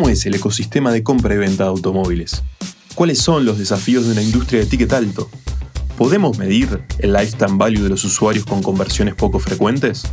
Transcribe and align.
¿Cómo 0.00 0.08
es 0.08 0.24
el 0.24 0.34
ecosistema 0.34 0.92
de 0.92 1.02
compra 1.02 1.34
y 1.34 1.36
venta 1.36 1.64
de 1.64 1.68
automóviles? 1.68 2.42
¿Cuáles 2.94 3.18
son 3.18 3.44
los 3.44 3.58
desafíos 3.58 4.06
de 4.06 4.12
una 4.12 4.22
industria 4.22 4.60
de 4.60 4.66
ticket 4.66 4.94
alto? 4.94 5.28
¿Podemos 5.98 6.38
medir 6.38 6.84
el 7.00 7.12
lifetime 7.12 7.58
value 7.58 7.82
de 7.82 7.90
los 7.90 8.02
usuarios 8.04 8.46
con 8.46 8.62
conversiones 8.62 9.14
poco 9.14 9.38
frecuentes? 9.40 10.04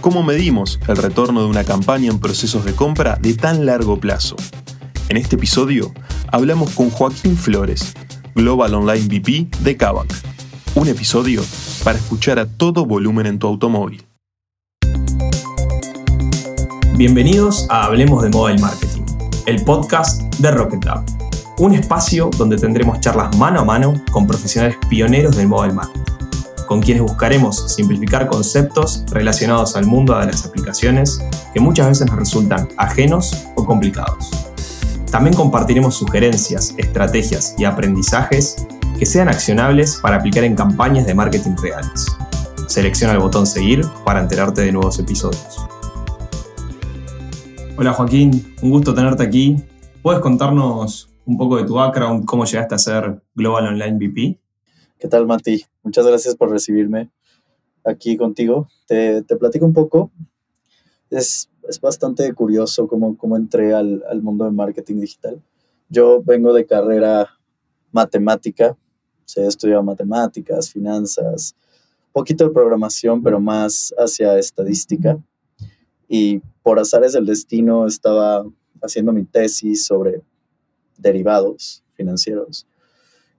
¿Cómo 0.00 0.22
medimos 0.22 0.80
el 0.88 0.96
retorno 0.96 1.42
de 1.42 1.48
una 1.48 1.64
campaña 1.64 2.10
en 2.10 2.18
procesos 2.18 2.64
de 2.64 2.72
compra 2.72 3.18
de 3.20 3.34
tan 3.34 3.66
largo 3.66 4.00
plazo? 4.00 4.36
En 5.10 5.18
este 5.18 5.36
episodio 5.36 5.92
hablamos 6.28 6.70
con 6.70 6.88
Joaquín 6.88 7.36
Flores, 7.36 7.92
Global 8.34 8.72
Online 8.72 9.06
VP 9.06 9.48
de 9.62 9.76
Kavak. 9.76 10.10
Un 10.76 10.88
episodio 10.88 11.44
para 11.84 11.98
escuchar 11.98 12.38
a 12.38 12.46
todo 12.46 12.86
volumen 12.86 13.26
en 13.26 13.38
tu 13.38 13.48
automóvil. 13.48 14.02
Bienvenidos 17.00 17.66
a 17.70 17.84
Hablemos 17.84 18.22
de 18.22 18.28
Mobile 18.28 18.58
Marketing, 18.58 18.89
el 19.50 19.64
podcast 19.64 20.22
de 20.36 20.52
Rocket 20.52 20.84
Lab, 20.84 21.04
un 21.58 21.74
espacio 21.74 22.30
donde 22.38 22.56
tendremos 22.56 23.00
charlas 23.00 23.36
mano 23.36 23.58
a 23.60 23.64
mano 23.64 23.94
con 24.12 24.24
profesionales 24.24 24.76
pioneros 24.88 25.36
del 25.36 25.48
mobile 25.48 25.74
marketing, 25.74 26.04
con 26.68 26.80
quienes 26.80 27.02
buscaremos 27.02 27.74
simplificar 27.74 28.28
conceptos 28.28 29.04
relacionados 29.10 29.74
al 29.74 29.86
mundo 29.86 30.16
de 30.16 30.26
las 30.26 30.46
aplicaciones 30.46 31.20
que 31.52 31.58
muchas 31.58 31.88
veces 31.88 32.06
nos 32.06 32.16
resultan 32.16 32.68
ajenos 32.76 33.48
o 33.56 33.66
complicados. 33.66 34.30
También 35.10 35.34
compartiremos 35.34 35.96
sugerencias, 35.96 36.72
estrategias 36.76 37.56
y 37.58 37.64
aprendizajes 37.64 38.68
que 39.00 39.04
sean 39.04 39.28
accionables 39.28 39.96
para 40.00 40.18
aplicar 40.18 40.44
en 40.44 40.54
campañas 40.54 41.06
de 41.06 41.14
marketing 41.14 41.56
reales. 41.60 42.06
Selecciona 42.68 43.14
el 43.14 43.18
botón 43.18 43.48
seguir 43.48 43.84
para 44.04 44.20
enterarte 44.20 44.60
de 44.62 44.70
nuevos 44.70 45.00
episodios. 45.00 45.58
Hola 47.80 47.94
Joaquín, 47.94 48.54
un 48.60 48.72
gusto 48.72 48.92
tenerte 48.92 49.22
aquí. 49.22 49.56
¿Puedes 50.02 50.20
contarnos 50.20 51.08
un 51.24 51.38
poco 51.38 51.56
de 51.56 51.64
tu 51.64 51.76
background, 51.76 52.26
cómo 52.26 52.44
llegaste 52.44 52.74
a 52.74 52.78
ser 52.78 53.22
Global 53.34 53.68
Online 53.68 53.96
VP? 53.96 54.38
¿Qué 54.98 55.08
tal, 55.08 55.26
Mati? 55.26 55.64
Muchas 55.82 56.06
gracias 56.06 56.36
por 56.36 56.50
recibirme 56.50 57.10
aquí 57.82 58.18
contigo. 58.18 58.68
Te, 58.86 59.22
platico 59.22 59.64
un 59.64 59.72
poco. 59.72 60.10
Es, 61.08 61.48
bastante 61.80 62.30
curioso 62.34 62.86
cómo, 62.86 63.16
cómo 63.16 63.38
entré 63.38 63.72
al, 63.72 64.04
al, 64.10 64.20
mundo 64.20 64.44
de 64.44 64.50
marketing 64.50 65.00
digital. 65.00 65.42
Yo 65.88 66.22
vengo 66.22 66.52
de 66.52 66.66
carrera 66.66 67.30
matemática, 67.92 68.76
he 69.36 69.46
estudiado 69.46 69.82
matemáticas, 69.82 70.70
finanzas, 70.70 71.56
poquito 72.12 72.44
de 72.44 72.50
programación, 72.50 73.22
pero 73.22 73.40
más 73.40 73.94
hacia 73.96 74.36
estadística 74.38 75.18
y 76.12 76.42
por 76.64 76.80
azares 76.80 77.12
del 77.12 77.24
destino 77.24 77.86
estaba 77.86 78.44
haciendo 78.82 79.12
mi 79.12 79.22
tesis 79.22 79.86
sobre 79.86 80.22
derivados 80.98 81.84
financieros 81.94 82.66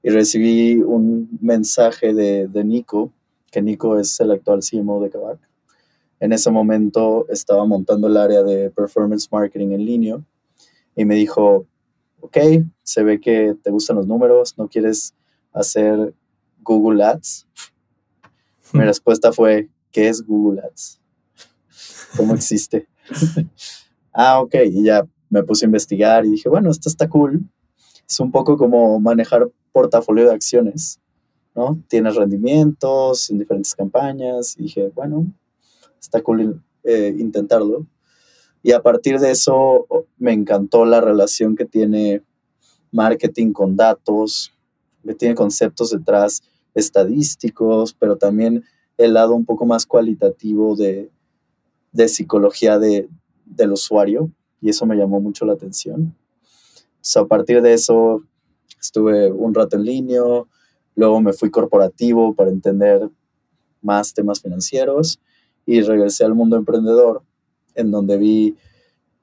y 0.01 0.09
recibí 0.09 0.75
un 0.77 1.37
mensaje 1.41 2.13
de, 2.13 2.47
de 2.47 2.63
Nico, 2.63 3.11
que 3.51 3.61
Nico 3.61 3.99
es 3.99 4.17
el 4.21 4.31
actual 4.31 4.61
CMO 4.61 5.03
de 5.03 5.09
Kavak. 5.09 5.39
En 6.21 6.31
ese 6.31 6.49
momento 6.49 7.27
estaba 7.27 7.65
montando 7.65 8.07
el 8.07 8.15
área 8.15 8.41
de 8.41 8.69
performance 8.69 9.27
marketing 9.29 9.71
en 9.71 9.85
línea 9.85 10.21
y 10.95 11.03
me 11.03 11.15
dijo, 11.15 11.65
ok, 12.21 12.37
se 12.83 13.03
ve 13.03 13.19
que 13.19 13.53
te 13.61 13.69
gustan 13.69 13.97
los 13.97 14.07
números, 14.07 14.57
no 14.57 14.69
quieres 14.69 15.13
hacer 15.51 16.13
Google 16.63 17.03
Ads. 17.03 17.47
Mi 18.71 18.85
respuesta 18.85 19.33
fue, 19.33 19.67
¿qué 19.91 20.07
es 20.07 20.25
Google 20.25 20.61
Ads? 20.61 21.00
Cómo 22.15 22.33
existe. 22.35 22.87
ah, 24.13 24.41
ok, 24.41 24.55
y 24.65 24.83
ya 24.83 25.07
me 25.29 25.43
puse 25.43 25.65
a 25.65 25.67
investigar 25.67 26.25
y 26.25 26.31
dije, 26.31 26.49
bueno, 26.49 26.69
esto 26.69 26.89
está 26.89 27.09
cool. 27.09 27.43
Es 28.07 28.19
un 28.19 28.31
poco 28.31 28.57
como 28.57 28.99
manejar 28.99 29.49
portafolio 29.71 30.25
de 30.25 30.33
acciones, 30.33 30.99
¿no? 31.55 31.81
Tienes 31.87 32.15
rendimientos 32.15 33.29
en 33.29 33.39
diferentes 33.39 33.73
campañas 33.73 34.55
y 34.57 34.63
dije, 34.63 34.91
bueno, 34.93 35.33
está 35.99 36.21
cool 36.21 36.61
eh, 36.83 37.15
intentarlo. 37.17 37.87
Y 38.63 38.73
a 38.73 38.81
partir 38.81 39.19
de 39.19 39.31
eso 39.31 39.87
me 40.17 40.33
encantó 40.33 40.85
la 40.85 41.01
relación 41.01 41.55
que 41.55 41.65
tiene 41.65 42.21
marketing 42.91 43.53
con 43.53 43.75
datos, 43.75 44.53
que 45.03 45.15
tiene 45.15 45.33
conceptos 45.33 45.91
detrás 45.91 46.43
estadísticos, 46.75 47.93
pero 47.93 48.17
también 48.17 48.63
el 48.97 49.13
lado 49.13 49.33
un 49.33 49.45
poco 49.45 49.65
más 49.65 49.85
cualitativo 49.85 50.75
de, 50.75 51.09
de 51.91 52.07
psicología 52.07 52.79
de, 52.79 53.09
del 53.45 53.71
usuario 53.73 54.31
y 54.61 54.69
eso 54.69 54.85
me 54.85 54.95
llamó 54.95 55.19
mucho 55.19 55.45
la 55.45 55.53
atención. 55.53 56.15
a 57.15 57.25
partir 57.25 57.61
de 57.61 57.73
eso 57.73 58.23
estuve 58.79 59.31
un 59.31 59.53
rato 59.53 59.75
en 59.75 59.83
línea, 59.83 60.21
luego 60.95 61.21
me 61.21 61.33
fui 61.33 61.49
corporativo 61.49 62.33
para 62.33 62.51
entender 62.51 63.09
más 63.81 64.13
temas 64.13 64.41
financieros 64.41 65.19
y 65.65 65.81
regresé 65.81 66.23
al 66.23 66.35
mundo 66.35 66.55
emprendedor, 66.57 67.23
en 67.75 67.91
donde 67.91 68.17
vi 68.17 68.55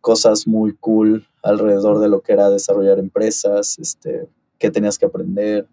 cosas 0.00 0.46
muy 0.46 0.74
cool 0.74 1.26
alrededor 1.42 2.00
de 2.00 2.08
lo 2.08 2.20
que 2.20 2.32
era 2.32 2.50
desarrollar 2.50 2.98
empresas, 2.98 3.78
este, 3.78 4.28
qué 4.58 4.70
tenías 4.70 4.98
que 4.98 5.06
aprender, 5.06 5.68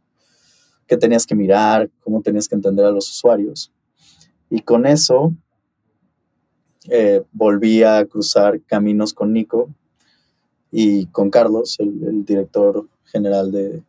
qué 0.87 0.97
tenías 0.97 1.25
que 1.25 1.35
mirar, 1.35 1.89
cómo 2.01 2.21
tenías 2.21 2.47
que 2.47 2.55
entender 2.55 2.85
a 2.85 2.91
los 2.91 3.09
usuarios. 3.09 3.71
Y 4.49 4.61
con 4.61 4.85
eso 4.85 5.33
eh, 6.89 7.23
volví 7.31 7.83
a 7.83 8.05
cruzar 8.05 8.61
caminos 8.61 9.13
con 9.13 9.33
Nico 9.33 9.69
y 10.71 11.07
con 11.07 11.29
Carlos, 11.29 11.77
el, 11.79 12.25
director 12.25 12.87
general 13.05 13.51
de, 13.51 13.81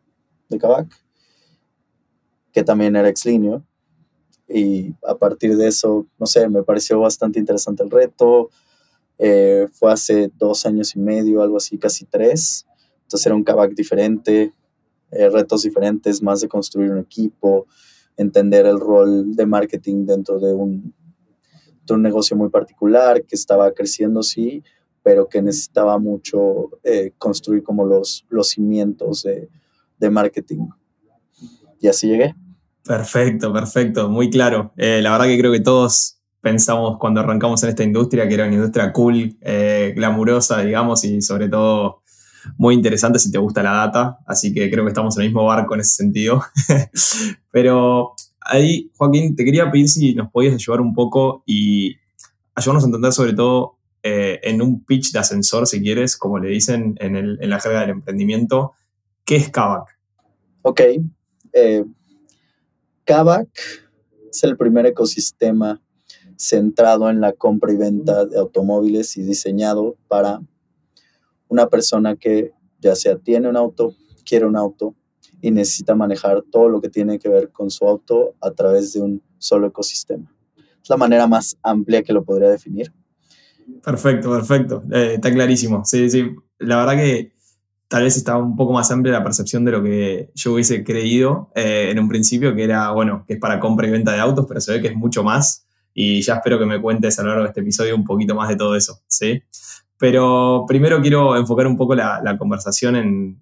de 0.49 0.57
Kavak, 0.57 0.87
que 2.51 2.63
también 2.63 2.95
era 2.95 3.09
ex 3.09 3.25
Y 4.47 4.95
a 5.05 5.15
partir 5.15 5.57
de 5.57 5.67
eso, 5.67 6.07
no 6.17 6.25
sé, 6.25 6.47
me 6.49 6.63
pareció 6.63 6.99
bastante 6.99 7.39
interesante 7.39 7.83
el 7.83 7.91
reto. 7.91 8.49
Eh, 9.19 9.67
fue 9.73 9.91
hace 9.91 10.31
dos 10.37 10.65
años 10.65 10.95
y 10.95 10.99
medio, 10.99 11.41
algo 11.41 11.57
así, 11.57 11.77
casi 11.77 12.05
tres. 12.05 12.65
Entonces 13.03 13.25
era 13.25 13.35
un 13.35 13.43
Kavak 13.43 13.73
diferente, 13.73 14.53
eh, 15.11 15.29
retos 15.29 15.63
diferentes, 15.63 16.21
más 16.21 16.41
de 16.41 16.47
construir 16.47 16.91
un 16.91 16.99
equipo, 16.99 17.67
entender 18.15 18.65
el 18.65 18.79
rol 18.79 19.35
de 19.35 19.45
marketing 19.45 20.05
dentro 20.05 20.39
de 20.39 20.53
un, 20.53 20.93
un 21.93 22.01
negocio 22.01 22.35
muy 22.35 22.49
particular 22.49 23.23
que 23.23 23.35
estaba 23.35 23.71
creciendo, 23.71 24.23
sí, 24.23 24.63
pero 25.03 25.29
que 25.29 25.41
necesitaba 25.41 25.97
mucho 25.99 26.69
eh, 26.83 27.13
construir 27.17 27.63
como 27.63 27.85
los, 27.85 28.25
los 28.29 28.49
cimientos 28.49 29.23
de, 29.23 29.49
de, 29.97 30.09
marketing. 30.09 30.67
Y 31.79 31.87
así 31.87 32.07
llegué. 32.07 32.35
Perfecto, 32.83 33.53
perfecto, 33.53 34.09
muy 34.09 34.29
claro. 34.29 34.73
Eh, 34.75 35.01
la 35.01 35.11
verdad 35.11 35.27
que 35.27 35.37
creo 35.37 35.51
que 35.51 35.61
todos 35.61 36.17
pensamos 36.41 36.97
cuando 36.99 37.21
arrancamos 37.21 37.63
en 37.63 37.69
esta 37.69 37.83
industria 37.83 38.27
que 38.27 38.33
era 38.33 38.45
una 38.45 38.55
industria 38.55 38.91
cool, 38.91 39.37
eh, 39.41 39.93
glamurosa, 39.95 40.61
digamos, 40.61 41.03
y 41.03 41.21
sobre 41.21 41.49
todo 41.49 42.03
muy 42.57 42.75
interesante 42.75 43.19
si 43.19 43.31
te 43.31 43.37
gusta 43.37 43.63
la 43.63 43.71
data, 43.71 44.19
así 44.25 44.53
que 44.53 44.69
creo 44.69 44.83
que 44.83 44.89
estamos 44.89 45.17
en 45.17 45.23
el 45.23 45.29
mismo 45.29 45.45
barco 45.45 45.73
en 45.73 45.81
ese 45.81 45.95
sentido. 45.95 46.43
Pero 47.51 48.13
ahí, 48.47 48.91
Joaquín, 48.95 49.35
te 49.35 49.45
quería 49.45 49.69
pedir 49.71 49.89
si 49.89 50.13
nos 50.13 50.31
podías 50.31 50.53
ayudar 50.53 50.81
un 50.81 50.93
poco 50.93 51.43
y 51.45 51.95
ayudarnos 52.55 52.83
a 52.83 52.87
entender 52.87 53.13
sobre 53.13 53.33
todo 53.33 53.77
eh, 54.03 54.39
en 54.43 54.61
un 54.61 54.83
pitch 54.83 55.11
de 55.11 55.19
ascensor, 55.19 55.67
si 55.67 55.81
quieres, 55.81 56.17
como 56.17 56.39
le 56.39 56.49
dicen 56.49 56.95
en, 56.99 57.37
la 57.49 57.59
jerga 57.59 57.81
del 57.81 57.91
emprendimiento, 57.91 58.73
¿qué 59.25 59.35
es 59.35 59.49
Kavak? 59.49 59.97
Ok. 60.61 60.81
Eh, 61.53 61.83
Kavak 63.03 63.49
es 64.29 64.43
el 64.43 64.57
primer 64.57 64.85
ecosistema 64.85 65.81
centrado 66.35 67.09
en 67.09 67.19
la 67.19 67.33
compra 67.33 67.73
y 67.73 67.77
venta 67.77 68.25
de 68.25 68.37
automóviles 68.37 69.17
y 69.17 69.23
diseñado 69.23 69.95
para 70.07 70.41
una 71.47 71.67
persona 71.67 72.15
que 72.15 72.53
ya 72.79 72.95
sea 72.95 73.17
tiene 73.17 73.49
un 73.49 73.57
auto, 73.57 73.95
quiere 74.25 74.45
un 74.45 74.55
auto 74.55 74.95
y 75.41 75.51
necesita 75.51 75.95
manejar 75.95 76.43
todo 76.51 76.69
lo 76.69 76.81
que 76.81 76.89
tiene 76.89 77.19
que 77.19 77.29
ver 77.29 77.51
con 77.51 77.69
su 77.69 77.87
auto 77.87 78.35
a 78.41 78.51
través 78.51 78.93
de 78.93 79.01
un 79.01 79.21
solo 79.37 79.67
ecosistema. 79.67 80.33
Es 80.81 80.89
la 80.89 80.97
manera 80.97 81.27
más 81.27 81.57
amplia 81.61 82.01
que 82.01 82.13
lo 82.13 82.23
podría 82.23 82.49
definir. 82.49 82.91
Perfecto, 83.83 84.31
perfecto. 84.31 84.83
Eh, 84.91 85.13
está 85.15 85.31
clarísimo. 85.31 85.83
Sí, 85.85 86.09
sí. 86.09 86.29
La 86.59 86.77
verdad 86.77 86.95
que 86.95 87.33
tal 87.87 88.03
vez 88.03 88.17
está 88.17 88.37
un 88.37 88.55
poco 88.55 88.73
más 88.73 88.89
amplia 88.91 89.13
la 89.13 89.23
percepción 89.23 89.63
de 89.65 89.71
lo 89.71 89.83
que 89.83 90.31
yo 90.33 90.53
hubiese 90.53 90.83
creído 90.83 91.51
eh, 91.55 91.89
en 91.91 91.99
un 91.99 92.09
principio, 92.09 92.55
que 92.55 92.63
era, 92.63 92.91
bueno, 92.91 93.23
que 93.27 93.33
es 93.33 93.39
para 93.39 93.59
compra 93.59 93.87
y 93.87 93.91
venta 93.91 94.13
de 94.13 94.19
autos, 94.19 94.45
pero 94.47 94.61
se 94.61 94.73
ve 94.73 94.81
que 94.81 94.87
es 94.87 94.95
mucho 94.95 95.23
más. 95.23 95.65
Y 95.93 96.21
ya 96.21 96.35
espero 96.35 96.59
que 96.59 96.65
me 96.65 96.81
cuentes 96.81 97.17
a 97.19 97.23
lo 97.23 97.29
largo 97.29 97.43
de 97.43 97.49
este 97.49 97.61
episodio 97.61 97.95
un 97.95 98.03
poquito 98.03 98.35
más 98.35 98.49
de 98.49 98.55
todo 98.55 98.75
eso, 98.75 98.99
¿sí? 99.07 99.41
Pero 99.97 100.65
primero 100.67 101.01
quiero 101.01 101.35
enfocar 101.35 101.65
un 101.65 101.75
poco 101.75 101.95
la 101.95 102.37
conversación 102.37 102.95
en, 102.95 103.41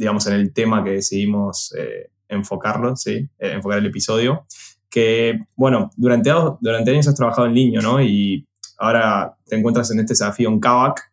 digamos, 0.00 0.26
en 0.26 0.32
el 0.32 0.54
tema 0.54 0.82
que 0.82 0.92
decidimos 0.92 1.74
eh, 1.76 2.10
enfocarlo, 2.26 2.96
¿sí? 2.96 3.28
Eh, 3.38 3.52
enfocar 3.52 3.80
el 3.80 3.86
episodio. 3.86 4.46
Que, 4.88 5.40
bueno, 5.54 5.90
durante, 5.94 6.30
durante 6.62 6.90
años 6.90 7.06
has 7.06 7.14
trabajado 7.14 7.46
en 7.46 7.54
línea, 7.54 7.82
¿no? 7.82 8.00
Y 8.00 8.48
ahora 8.78 9.36
te 9.46 9.56
encuentras 9.56 9.90
en 9.90 10.00
este 10.00 10.12
desafío 10.12 10.48
en 10.48 10.58
Kavak. 10.58 11.12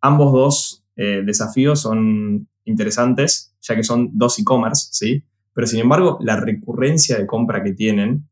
Ambos 0.00 0.32
dos 0.32 0.84
eh, 0.96 1.20
desafíos 1.22 1.82
son 1.82 2.48
interesantes, 2.64 3.54
ya 3.60 3.76
que 3.76 3.84
son 3.84 4.08
dos 4.14 4.38
e-commerce, 4.38 4.88
¿sí? 4.92 5.22
Pero 5.52 5.66
sin 5.66 5.80
embargo, 5.80 6.16
la 6.22 6.36
recurrencia 6.36 7.18
de 7.18 7.26
compra 7.26 7.62
que 7.62 7.72
tienen 7.72 8.26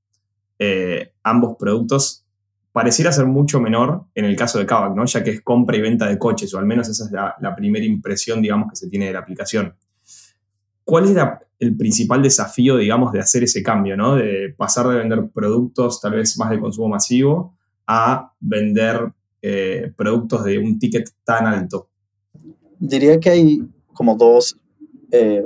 ambos 1.23 1.57
productos 1.59 2.27
pareciera 2.73 3.13
ser 3.13 3.27
mucho 3.27 3.61
menor 3.61 4.05
en 4.15 4.25
el 4.25 4.37
caso 4.37 4.59
de 4.59 4.67
Kavak, 4.67 4.95
¿no? 4.95 5.05
Ya 5.05 5.25
que 5.25 5.31
es 5.31 5.41
compra 5.43 5.77
y 5.77 5.81
venta 5.81 6.07
de 6.07 6.19
coches, 6.19 6.53
o 6.55 6.59
al 6.59 6.67
menos 6.67 6.89
esa 6.89 7.05
es 7.05 7.13
la, 7.13 7.55
primera 7.57 7.85
impresión, 7.85 8.41
digamos, 8.41 8.71
que 8.71 8.77
se 8.77 8.89
tiene 8.89 9.07
de 9.07 9.13
la 9.13 9.21
aplicación. 9.21 9.75
¿Cuál 10.91 11.05
es 11.05 11.17
el 11.61 11.77
principal 11.77 12.21
desafío, 12.21 12.77
digamos, 12.77 13.13
de 13.13 13.21
hacer 13.21 13.45
ese 13.45 13.63
cambio, 13.63 13.97
¿no? 13.97 14.17
De 14.17 14.53
pasar 14.57 14.89
de 14.89 14.97
vender 14.97 15.29
productos 15.33 16.01
tal 16.01 16.15
vez 16.15 16.37
más 16.37 16.51
de 16.51 16.59
consumo 16.59 16.89
masivo 16.89 17.55
a 17.87 18.33
vender 18.41 19.13
eh, 19.41 19.93
productos 19.97 20.43
de 20.43 20.59
un 20.59 20.81
ticket 20.81 21.09
tan 21.23 21.47
alto? 21.47 21.89
Diría 22.81 23.21
que 23.21 23.31
hay 23.31 23.63
como 23.93 24.17
dos 24.17 24.57
eh, 25.13 25.45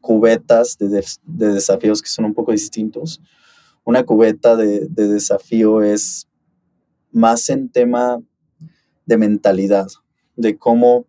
cubetas 0.00 0.78
de, 0.78 1.04
desafíos 1.26 2.00
que 2.00 2.08
son 2.08 2.24
un 2.24 2.32
poco 2.32 2.52
distintos. 2.52 3.20
Una 3.84 4.02
cubeta 4.02 4.56
de, 4.56 4.88
desafío 4.88 5.82
es 5.82 6.26
más 7.12 7.50
en 7.50 7.68
tema 7.68 8.18
de 9.04 9.18
mentalidad, 9.18 9.88
de 10.36 10.56
cómo 10.56 11.04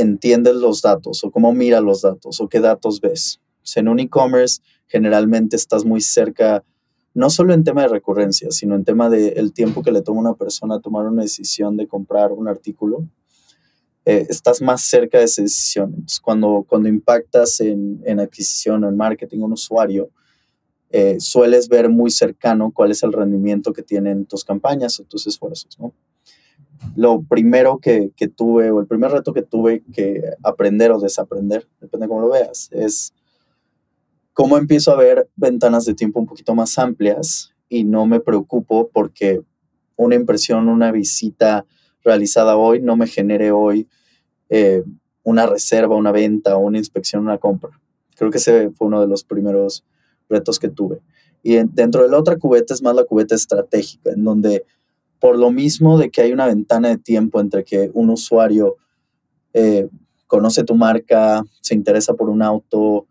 entiendes 0.00 0.56
los 0.56 0.82
datos 0.82 1.24
o 1.24 1.30
cómo 1.30 1.52
miras 1.52 1.82
los 1.82 2.02
datos 2.02 2.40
o 2.40 2.48
qué 2.48 2.60
datos 2.60 3.00
ves. 3.00 3.40
en 3.76 3.88
un 3.88 4.00
e-commerce 4.00 4.60
generalmente 4.86 5.56
estás 5.56 5.84
muy 5.84 6.00
cerca, 6.00 6.64
no 7.14 7.28
solo 7.30 7.52
en 7.52 7.64
tema 7.64 7.82
de 7.82 7.88
recurrencia, 7.88 8.50
sino 8.50 8.74
en 8.74 8.84
tema 8.84 9.10
del 9.10 9.52
tiempo 9.52 9.82
que 9.82 9.92
le 9.92 10.02
toma 10.02 10.20
una 10.20 10.34
persona 10.34 10.80
tomar 10.80 11.06
una 11.06 11.22
decisión 11.22 11.76
de 11.76 11.86
comprar 11.86 12.32
un 12.32 12.48
artículo 12.48 13.06
eh, 14.10 14.26
estás 14.30 14.62
más 14.62 14.80
cerca 14.80 15.18
de 15.18 15.24
esa 15.24 15.42
decisión. 15.42 16.06
Cuando, 16.22 16.64
cuando 16.66 16.88
impactas 16.88 17.60
en, 17.60 18.00
en 18.06 18.20
adquisición 18.20 18.82
o 18.82 18.88
en 18.88 18.96
marketing 18.96 19.42
a 19.42 19.44
un 19.44 19.52
usuario, 19.52 20.08
eh, 20.88 21.16
sueles 21.20 21.68
ver 21.68 21.90
muy 21.90 22.10
cercano 22.10 22.72
cuál 22.74 22.90
es 22.90 23.02
el 23.02 23.12
rendimiento 23.12 23.70
que 23.74 23.82
tienen 23.82 24.24
tus 24.24 24.44
campañas 24.44 24.98
o 24.98 25.04
tus 25.04 25.26
esfuerzos. 25.26 25.76
Lo 26.96 27.22
primero 27.22 27.78
que, 27.78 28.10
que, 28.16 28.28
tuve, 28.28 28.70
o 28.70 28.80
el 28.80 28.86
primer 28.86 29.10
reto 29.10 29.32
que 29.32 29.42
tuve 29.42 29.82
que 29.92 30.22
aprender 30.42 30.92
o 30.92 31.00
desaprender, 31.00 31.66
depende 31.80 32.06
de 32.06 32.08
cómo 32.08 32.22
lo 32.22 32.30
veas, 32.30 32.68
es 32.72 33.12
cómo 34.32 34.56
empiezo 34.56 34.92
a 34.92 34.96
ver 34.96 35.28
ventanas 35.36 35.84
de 35.84 35.94
tiempo 35.94 36.20
un 36.20 36.26
poquito 36.26 36.54
más 36.54 36.78
amplias 36.78 37.52
y 37.68 37.84
no 37.84 38.06
me 38.06 38.20
preocupo 38.20 38.88
porque 38.92 39.40
una 39.96 40.14
impresión, 40.14 40.68
una 40.68 40.92
visita 40.92 41.66
realizada 42.04 42.56
hoy 42.56 42.80
no 42.80 42.96
me 42.96 43.06
genere 43.06 43.50
hoy 43.50 43.88
eh, 44.48 44.84
una 45.22 45.46
reserva, 45.46 45.96
una 45.96 46.12
venta, 46.12 46.56
una 46.56 46.78
inspección, 46.78 47.22
una 47.22 47.38
compra. 47.38 47.78
Creo 48.16 48.30
que 48.30 48.38
ese 48.38 48.70
fue 48.70 48.86
uno 48.86 49.00
de 49.00 49.06
los 49.06 49.24
primeros 49.24 49.84
retos 50.28 50.58
que 50.58 50.68
tuve. 50.68 51.00
Y 51.42 51.56
dentro 51.56 52.02
de 52.02 52.08
la 52.08 52.18
otra 52.18 52.36
cubeta 52.36 52.74
es 52.74 52.82
más 52.82 52.94
la 52.94 53.04
cubeta 53.04 53.34
estratégica, 53.34 54.10
en 54.10 54.24
donde 54.24 54.64
por 55.20 55.38
lo 55.38 55.50
mismo 55.50 55.98
de 55.98 56.10
que 56.10 56.22
hay 56.22 56.32
una 56.32 56.46
ventana 56.46 56.88
de 56.88 56.98
tiempo 56.98 57.40
entre 57.40 57.64
que 57.64 57.90
un 57.94 58.10
usuario 58.10 58.76
eh, 59.52 59.88
conoce 60.26 60.64
tu 60.64 60.74
marca, 60.74 61.42
se 61.60 61.74
interesa 61.74 62.14
por 62.14 62.28
un 62.28 62.42
auto, 62.42 63.06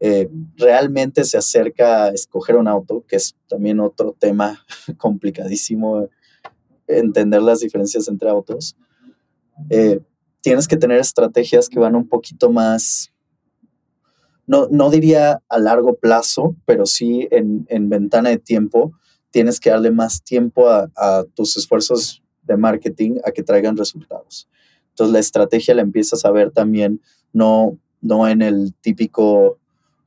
eh, 0.00 0.30
realmente 0.56 1.24
se 1.24 1.36
acerca 1.36 2.04
a 2.04 2.08
escoger 2.10 2.56
un 2.56 2.68
auto, 2.68 3.04
que 3.06 3.16
es 3.16 3.36
también 3.48 3.80
otro 3.80 4.14
tema 4.18 4.64
complicadísimo, 4.98 6.08
entender 6.86 7.42
las 7.42 7.60
diferencias 7.60 8.08
entre 8.08 8.30
autos 8.30 8.76
tienes 10.40 10.68
que 10.68 10.76
tener 10.76 10.98
estrategias 10.98 11.68
que 11.68 11.78
van 11.78 11.96
un 11.96 12.08
poquito 12.08 12.50
más, 12.50 13.12
no, 14.46 14.68
no 14.70 14.90
diría 14.90 15.42
a 15.48 15.58
largo 15.58 15.96
plazo, 15.96 16.56
pero 16.64 16.86
sí 16.86 17.28
en, 17.30 17.66
en 17.68 17.88
ventana 17.88 18.30
de 18.30 18.38
tiempo, 18.38 18.92
tienes 19.30 19.60
que 19.60 19.70
darle 19.70 19.90
más 19.90 20.22
tiempo 20.22 20.68
a, 20.68 20.90
a, 20.96 21.24
tus 21.34 21.56
esfuerzos 21.56 22.22
de 22.42 22.56
marketing 22.56 23.18
a 23.24 23.30
que 23.30 23.42
traigan 23.42 23.76
resultados. 23.76 24.48
Entonces 24.90 25.12
la 25.12 25.20
estrategia 25.20 25.74
la 25.74 25.82
empiezas 25.82 26.24
a 26.24 26.30
ver 26.30 26.50
también, 26.50 27.00
no, 27.32 27.78
no 28.00 28.26
en 28.26 28.42
el 28.42 28.74
típico 28.80 29.58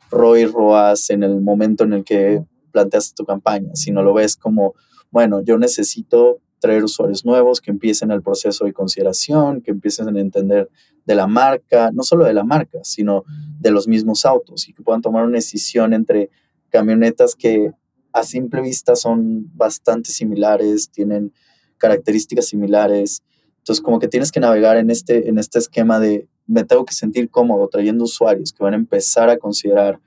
ROI 0.10 0.46
ROAS, 0.46 1.10
en 1.10 1.24
el 1.24 1.40
momento 1.42 1.84
en 1.84 1.94
el 1.94 2.04
que 2.04 2.44
planteas 2.72 3.14
tu 3.14 3.26
campaña, 3.26 3.72
sino 3.76 4.04
lo 4.04 4.14
ves 4.14 4.36
como, 4.36 4.76
bueno, 5.10 5.42
yo 5.42 5.58
necesito 5.58 6.40
traer 6.60 6.84
usuarios 6.84 7.26
nuevos 7.26 7.60
que 7.60 7.72
empiecen 7.72 8.12
el 8.12 8.22
proceso 8.22 8.66
de 8.66 8.74
consideración, 8.74 9.62
que 9.62 9.72
empiecen 9.72 10.16
a 10.16 10.20
entender 10.20 10.70
de 11.06 11.16
la 11.16 11.28
marca, 11.28 11.90
no 11.92 12.04
solo 12.04 12.26
de 12.26 12.34
la 12.34 12.44
marca, 12.44 12.80
sino 12.84 13.24
de 13.60 13.72
los 13.72 13.88
mismos 13.88 14.26
autos 14.26 14.70
y 14.70 14.74
que 14.74 14.84
puedan 14.84 15.02
tomar 15.02 15.24
una 15.24 15.38
decisión 15.38 15.94
entre 15.94 16.30
camionetas 16.70 17.36
que 17.36 17.72
a 18.14 18.24
simple 18.24 18.62
vista 18.62 18.96
son 18.96 19.50
bastante 19.56 20.12
similares, 20.12 20.90
tienen 20.90 21.34
características 21.78 22.48
similares. 22.48 23.24
Entonces, 23.58 23.82
como 23.84 24.00
que 24.00 24.08
tienes 24.08 24.32
que 24.32 24.40
navegar 24.40 24.78
en 24.78 24.90
este, 24.90 25.30
en 25.30 25.38
este 25.38 25.60
esquema 25.60 26.00
de 26.00 26.28
me 26.48 26.64
tengo 26.64 26.84
que 26.86 26.94
sentir 26.94 27.30
cómodo 27.30 27.68
trayendo 27.70 28.04
usuarios 28.04 28.52
que 28.52 28.64
van 28.64 28.74
a 28.74 28.78
empezar 28.78 29.30
a 29.30 29.38
considerar 29.38 30.00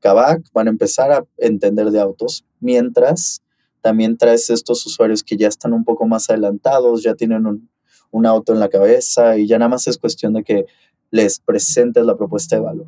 Kavak, 0.00 0.42
van 0.52 0.68
a 0.68 0.70
empezar 0.70 1.10
a 1.10 1.24
entender 1.38 1.90
de 1.90 2.00
autos, 2.00 2.44
mientras 2.60 3.42
también 3.80 4.16
traes 4.16 4.50
estos 4.50 4.86
usuarios 4.86 5.22
que 5.22 5.36
ya 5.36 5.48
están 5.48 5.72
un 5.72 5.84
poco 5.84 6.06
más 6.06 6.30
adelantados, 6.30 7.02
ya 7.02 7.14
tienen 7.14 7.46
un, 7.46 8.26
auto 8.26 8.52
en 8.52 8.60
la 8.60 8.68
cabeza 8.68 9.36
y 9.36 9.48
ya 9.48 9.58
nada 9.58 9.70
más 9.70 9.88
es 9.88 9.98
cuestión 9.98 10.34
de 10.34 10.44
que 10.44 10.66
les 11.10 11.40
presentes 11.40 12.04
la 12.04 12.16
propuesta 12.16 12.54
de 12.54 12.62
valor. 12.62 12.86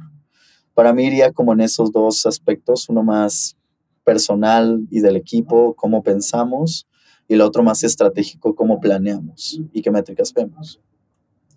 Para 0.72 0.92
mí 0.92 1.04
iría 1.04 1.32
como 1.32 1.52
en 1.52 1.62
esos 1.62 1.90
dos 1.90 2.26
aspectos, 2.26 2.88
uno 2.88 3.02
más 3.02 3.55
personal 4.06 4.86
y 4.90 5.00
del 5.00 5.16
equipo, 5.16 5.74
cómo 5.74 6.02
pensamos, 6.02 6.86
y 7.28 7.34
el 7.34 7.40
otro 7.40 7.64
más 7.64 7.82
estratégico, 7.82 8.54
cómo 8.54 8.80
planeamos 8.80 9.60
y 9.72 9.82
qué 9.82 9.90
métricas 9.90 10.32
vemos. 10.32 10.80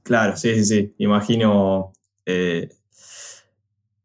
Claro, 0.02 0.36
sí, 0.36 0.56
sí, 0.56 0.66
sí. 0.66 0.94
Imagino 0.98 1.94
eh, 2.26 2.70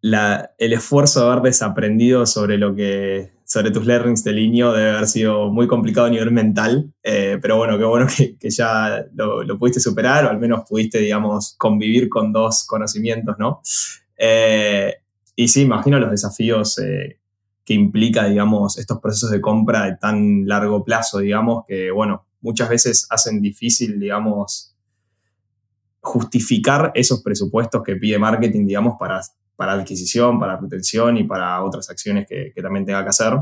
el 0.02 0.72
esfuerzo 0.74 1.20
de 1.20 1.32
haber 1.32 1.42
desaprendido 1.44 2.26
sobre 2.26 2.58
lo 2.58 2.74
que 2.74 3.32
sobre 3.46 3.70
tus 3.70 3.86
learnings 3.86 4.24
de 4.24 4.32
línea 4.32 4.70
debe 4.72 4.90
haber 4.90 5.06
sido 5.06 5.50
muy 5.50 5.66
complicado 5.66 6.06
a 6.06 6.10
nivel 6.10 6.30
mental, 6.30 6.92
eh, 7.02 7.38
pero 7.40 7.56
bueno, 7.56 7.78
qué 7.78 7.84
bueno 7.84 8.06
que, 8.38 8.50
ya 8.50 9.06
lo, 9.14 9.58
pudiste 9.58 9.80
superar 9.80 10.26
o 10.26 10.30
al 10.30 10.38
menos 10.38 10.64
pudiste, 10.68 10.98
digamos, 10.98 11.54
convivir 11.56 12.08
con 12.08 12.32
dos 12.32 12.66
conocimientos, 12.66 13.36
¿no? 13.38 13.60
Eh, 14.16 14.94
y 15.36 15.48
sí, 15.48 15.62
imagino 15.62 15.98
los 15.98 16.10
desafíos 16.10 16.78
eh, 16.78 17.18
que 17.64 17.74
implica, 17.74 18.26
digamos, 18.26 18.78
estos 18.78 19.00
procesos 19.00 19.30
de 19.30 19.40
compra 19.40 19.86
de 19.86 19.96
tan 19.96 20.46
largo 20.46 20.84
plazo, 20.84 21.18
digamos, 21.18 21.64
que, 21.66 21.90
bueno, 21.90 22.26
muchas 22.40 22.68
veces 22.68 23.06
hacen 23.10 23.40
difícil, 23.40 23.98
digamos, 23.98 24.76
justificar 26.00 26.92
esos 26.94 27.22
presupuestos 27.22 27.82
que 27.82 27.96
pide 27.96 28.18
marketing, 28.18 28.66
digamos, 28.66 28.96
para 28.98 29.22
para 29.56 29.72
adquisición, 29.72 30.38
para 30.38 30.56
retención 30.56 31.16
y 31.16 31.24
para 31.24 31.62
otras 31.62 31.88
acciones 31.90 32.26
que, 32.28 32.52
también 32.60 32.84
tenga 32.84 33.02
que 33.02 33.08
hacer. 33.08 33.34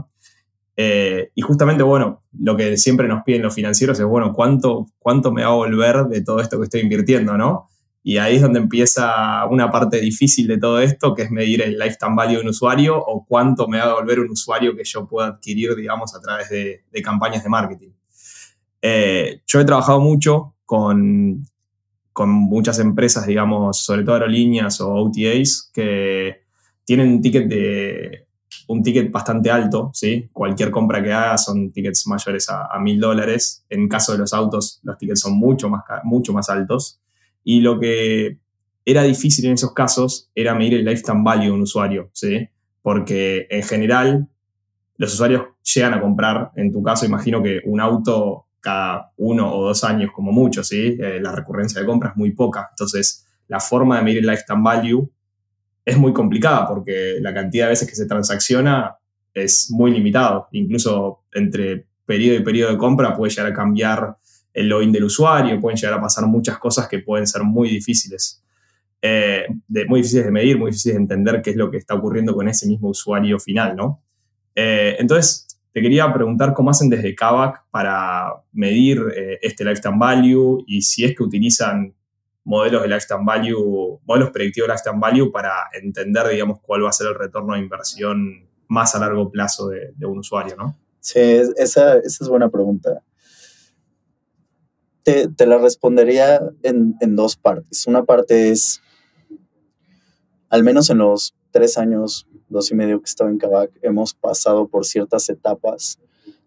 Eh, 0.76 1.30
y 1.34 1.42
justamente, 1.42 1.82
bueno, 1.82 2.22
lo 2.38 2.56
que 2.56 2.76
siempre 2.76 3.08
nos 3.08 3.22
piden 3.24 3.42
los 3.42 3.54
financieros 3.54 3.98
es, 3.98 4.06
bueno, 4.06 4.32
¿cuánto, 4.32 4.86
¿cuánto 4.98 5.32
me 5.32 5.42
va 5.42 5.48
a 5.48 5.54
volver 5.54 6.04
de 6.06 6.22
todo 6.22 6.40
esto 6.40 6.58
que 6.58 6.64
estoy 6.64 6.80
invirtiendo, 6.80 7.36
no? 7.36 7.68
Y 8.04 8.16
ahí 8.16 8.36
es 8.36 8.42
donde 8.42 8.58
empieza 8.58 9.46
una 9.46 9.70
parte 9.70 10.00
difícil 10.00 10.48
de 10.48 10.58
todo 10.58 10.80
esto, 10.80 11.14
que 11.14 11.22
es 11.22 11.30
medir 11.30 11.62
el 11.62 11.78
lifetime 11.78 12.16
value 12.16 12.36
de 12.36 12.40
un 12.40 12.48
usuario 12.48 12.98
o 12.98 13.24
cuánto 13.24 13.68
me 13.68 13.78
va 13.78 13.84
a 13.84 13.94
volver 13.94 14.20
un 14.20 14.30
usuario 14.30 14.74
que 14.74 14.84
yo 14.84 15.06
pueda 15.06 15.28
adquirir, 15.28 15.76
digamos, 15.76 16.14
a 16.14 16.20
través 16.20 16.48
de, 16.50 16.82
campañas 17.02 17.44
de 17.44 17.48
marketing. 17.48 17.90
Eh, 18.80 19.42
yo 19.46 19.60
he 19.60 19.64
trabajado 19.64 20.00
mucho 20.00 20.56
con 20.64 21.44
con 22.12 22.28
muchas 22.28 22.78
empresas, 22.78 23.26
digamos, 23.26 23.78
sobre 23.82 24.04
todo 24.04 24.16
aerolíneas 24.16 24.80
o 24.80 24.92
OTAs, 24.92 25.70
que 25.72 26.42
tienen 26.84 27.08
un 27.08 27.22
ticket 27.22 27.48
de 27.48 28.26
un 28.68 28.82
ticket 28.82 29.10
bastante 29.10 29.50
alto, 29.50 29.90
¿sí? 29.92 30.28
Cualquier 30.32 30.70
compra 30.70 31.02
que 31.02 31.12
haga 31.12 31.36
son 31.38 31.72
tickets 31.72 32.06
mayores 32.06 32.48
a 32.48 32.78
mil 32.78 33.00
dólares. 33.00 33.64
En 33.68 33.88
caso 33.88 34.12
de 34.12 34.18
los 34.18 34.32
autos, 34.32 34.80
los 34.82 34.96
tickets 34.98 35.20
son 35.20 35.34
mucho 35.34 35.68
más, 35.68 35.82
mucho 36.04 36.32
más 36.32 36.48
altos. 36.48 37.01
Y 37.44 37.60
lo 37.60 37.78
que 37.78 38.38
era 38.84 39.02
difícil 39.02 39.46
en 39.46 39.52
esos 39.52 39.72
casos 39.72 40.30
era 40.34 40.54
medir 40.54 40.74
el 40.74 40.84
lifetime 40.84 41.22
value 41.22 41.46
de 41.46 41.52
un 41.52 41.62
usuario, 41.62 42.10
¿sí? 42.12 42.48
Porque 42.82 43.46
en 43.50 43.62
general 43.62 44.28
los 44.96 45.14
usuarios 45.14 45.44
llegan 45.74 45.94
a 45.94 46.00
comprar, 46.00 46.50
en 46.56 46.72
tu 46.72 46.82
caso 46.82 47.06
imagino 47.06 47.42
que 47.42 47.60
un 47.64 47.80
auto 47.80 48.46
cada 48.60 49.12
uno 49.16 49.52
o 49.52 49.66
dos 49.66 49.82
años 49.84 50.10
como 50.14 50.32
mucho, 50.32 50.62
¿sí? 50.62 50.96
Eh, 51.00 51.18
la 51.20 51.32
recurrencia 51.32 51.80
de 51.80 51.86
compra 51.86 52.10
es 52.10 52.16
muy 52.16 52.30
poca. 52.30 52.68
Entonces, 52.70 53.26
la 53.48 53.60
forma 53.60 53.98
de 53.98 54.04
medir 54.04 54.18
el 54.18 54.26
lifetime 54.26 54.62
value 54.62 55.10
es 55.84 55.98
muy 55.98 56.12
complicada 56.12 56.68
porque 56.68 57.16
la 57.20 57.34
cantidad 57.34 57.66
de 57.66 57.70
veces 57.70 57.88
que 57.88 57.96
se 57.96 58.06
transacciona 58.06 58.96
es 59.34 59.70
muy 59.70 59.90
limitado. 59.90 60.48
Incluso 60.52 61.24
entre 61.32 61.86
periodo 62.06 62.38
y 62.38 62.44
periodo 62.44 62.72
de 62.72 62.78
compra 62.78 63.16
puede 63.16 63.30
llegar 63.30 63.50
a 63.50 63.54
cambiar 63.54 64.16
el 64.54 64.68
login 64.68 64.92
del 64.92 65.04
usuario, 65.04 65.60
pueden 65.60 65.76
llegar 65.76 65.98
a 65.98 66.00
pasar 66.00 66.26
muchas 66.26 66.58
cosas 66.58 66.88
que 66.88 66.98
pueden 66.98 67.26
ser 67.26 67.42
muy 67.42 67.68
difíciles. 67.68 68.42
Eh, 69.00 69.46
de, 69.66 69.84
muy 69.86 70.00
difíciles 70.00 70.26
de 70.26 70.30
medir, 70.30 70.58
muy 70.58 70.70
difíciles 70.70 70.96
de 70.96 71.02
entender 71.02 71.42
qué 71.42 71.50
es 71.50 71.56
lo 71.56 71.70
que 71.70 71.78
está 71.78 71.94
ocurriendo 71.94 72.34
con 72.34 72.48
ese 72.48 72.66
mismo 72.66 72.88
usuario 72.88 73.38
final, 73.38 73.74
¿no? 73.74 74.00
Eh, 74.54 74.96
entonces, 74.98 75.46
te 75.72 75.80
quería 75.80 76.12
preguntar 76.12 76.52
cómo 76.52 76.70
hacen 76.70 76.90
desde 76.90 77.14
Kavak 77.14 77.64
para 77.70 78.34
medir 78.52 79.02
eh, 79.16 79.38
este 79.42 79.64
lifetime 79.64 79.96
value 79.98 80.62
y 80.66 80.82
si 80.82 81.04
es 81.04 81.16
que 81.16 81.22
utilizan 81.22 81.94
modelos 82.44 82.82
de 82.82 82.88
lifetime 82.88 83.24
value, 83.24 84.00
modelos 84.04 84.30
predictivos 84.30 84.68
de 84.68 84.74
lifetime 84.74 85.00
value 85.00 85.32
para 85.32 85.52
entender, 85.80 86.28
digamos, 86.28 86.60
cuál 86.60 86.84
va 86.84 86.90
a 86.90 86.92
ser 86.92 87.08
el 87.08 87.14
retorno 87.14 87.54
de 87.54 87.60
inversión 87.60 88.48
más 88.68 88.94
a 88.94 88.98
largo 88.98 89.30
plazo 89.30 89.68
de, 89.68 90.06
un 90.06 90.18
usuario, 90.18 90.56
¿no? 90.56 90.76
Sí, 91.00 91.20
esa, 91.56 91.98
es 91.98 92.18
buena 92.28 92.48
pregunta. 92.48 93.02
Te, 95.04 95.46
la 95.46 95.58
respondería 95.58 96.40
en, 96.62 96.96
en, 97.00 97.16
dos 97.16 97.36
partes. 97.36 97.86
Una 97.86 98.04
parte 98.04 98.50
es, 98.50 98.80
al 100.48 100.62
menos 100.62 100.90
en 100.90 100.98
los 100.98 101.34
tres 101.50 101.76
años, 101.76 102.28
dos 102.48 102.70
y 102.70 102.74
medio 102.74 103.00
que 103.00 103.08
estaba 103.08 103.30
en 103.30 103.38
Kavak, 103.38 103.70
hemos 103.82 104.14
pasado 104.14 104.68
por 104.68 104.86
ciertas 104.86 105.28
etapas 105.28 105.98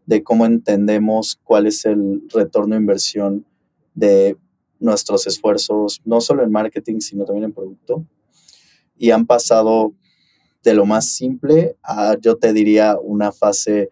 de 0.05 0.23
cómo 0.23 0.45
entendemos 0.45 1.39
cuál 1.43 1.67
es 1.67 1.85
el 1.85 2.23
retorno 2.33 2.75
de 2.75 2.81
inversión 2.81 3.45
de 3.93 4.37
nuestros 4.79 5.25
esfuerzos, 5.27 6.01
no 6.05 6.21
solo 6.21 6.43
en 6.43 6.51
marketing, 6.51 6.99
sino 6.99 7.25
también 7.25 7.45
en 7.45 7.53
producto. 7.53 8.05
Y 8.97 9.11
han 9.11 9.25
pasado 9.25 9.93
de 10.63 10.73
lo 10.73 10.85
más 10.85 11.07
simple 11.07 11.77
a, 11.83 12.17
yo 12.19 12.37
te 12.37 12.53
diría, 12.53 12.97
una 13.01 13.31
fase 13.31 13.91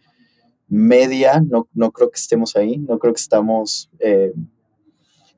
media. 0.67 1.41
No, 1.41 1.67
no 1.73 1.91
creo 1.91 2.09
que 2.09 2.19
estemos 2.19 2.55
ahí, 2.55 2.77
no 2.77 2.99
creo 2.99 3.13
que 3.13 3.21
estamos 3.21 3.89
eh, 3.99 4.33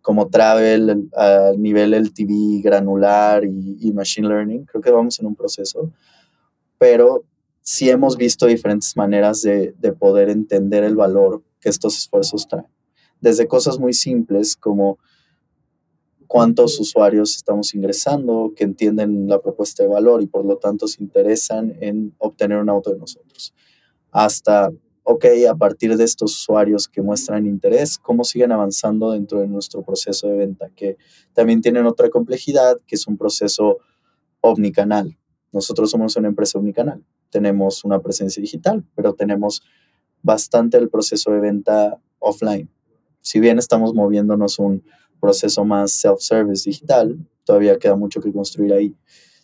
como 0.05 0.29
travel 0.29 1.09
a 1.15 1.53
nivel 1.57 1.95
LTV 1.95 2.61
granular 2.61 3.43
y, 3.43 3.79
y, 3.81 3.91
machine 3.91 4.27
learning. 4.27 4.63
Creo 4.65 4.79
que 4.79 4.91
vamos 4.91 5.19
en 5.19 5.25
un 5.25 5.35
proceso, 5.35 5.91
pero 6.77 7.23
sí 7.61 7.89
hemos 7.89 8.15
visto 8.15 8.45
diferentes 8.45 8.95
maneras 8.95 9.41
de, 9.41 9.73
de 9.79 9.93
poder 9.93 10.29
entender 10.29 10.83
el 10.83 10.95
valor 10.95 11.41
que 11.59 11.69
estos 11.69 11.97
esfuerzos 11.97 12.47
traen. 12.47 12.67
Desde 13.19 13.47
cosas 13.47 13.79
muy 13.79 13.93
simples 13.93 14.55
como 14.55 14.99
cuántos 16.27 16.79
usuarios 16.79 17.35
estamos 17.35 17.73
ingresando, 17.73 18.53
que 18.55 18.63
entienden 18.63 19.27
la 19.27 19.41
propuesta 19.41 19.81
de 19.81 19.89
valor 19.89 20.21
y 20.21 20.27
por 20.27 20.45
lo 20.45 20.57
tanto 20.57 20.87
se 20.87 21.01
interesan 21.01 21.75
en 21.81 22.13
obtener 22.19 22.59
un 22.59 22.69
auto 22.69 22.91
de 22.91 22.99
nosotros. 22.99 23.55
Hasta, 24.11 24.71
ok, 25.07 25.25
a 25.47 25.55
partir 25.55 25.95
de 25.95 26.03
estos 26.03 26.33
usuarios 26.33 26.87
que 26.87 26.99
muestran 26.99 27.45
interés, 27.45 27.99
cómo 27.99 28.23
siguen 28.23 28.51
avanzando 28.51 29.11
dentro 29.11 29.39
de 29.39 29.47
nuestro 29.47 29.83
proceso 29.83 30.27
de 30.27 30.35
venta, 30.35 30.71
que 30.75 30.97
también 31.31 31.61
tienen 31.61 31.85
otra 31.85 32.09
complejidad, 32.09 32.79
que 32.87 32.95
es 32.95 33.05
un 33.05 33.15
proceso 33.15 33.77
omnicanal. 34.41 35.15
Nosotros 35.51 35.91
somos 35.91 36.15
una 36.15 36.27
empresa 36.27 36.57
omnicanal. 36.57 37.05
Tenemos 37.29 37.85
una 37.85 37.99
presencia 37.99 38.41
digital, 38.41 38.83
pero 38.95 39.13
tenemos 39.13 39.61
bastante 40.23 40.77
el 40.77 40.89
proceso 40.89 41.31
de 41.31 41.39
venta 41.39 42.01
offline. 42.17 42.67
Si 43.21 43.39
bien 43.39 43.59
estamos 43.59 43.93
moviéndonos 43.93 44.57
un 44.57 44.83
proceso 45.19 45.63
más 45.65 45.91
self-service 45.91 46.67
digital, 46.67 47.15
todavía 47.43 47.77
queda 47.77 47.95
mucho 47.95 48.21
que 48.21 48.33
construir 48.33 48.73
ahí. 48.73 48.95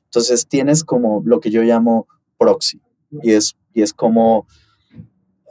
Entonces 0.05 0.47
tienes 0.47 0.83
como 0.83 1.21
lo 1.23 1.39
que 1.39 1.51
yo 1.51 1.61
llamo 1.61 2.07
proxy 2.39 2.81
y 3.21 3.33
es, 3.33 3.55
y 3.75 3.83
es 3.83 3.93
como 3.93 4.47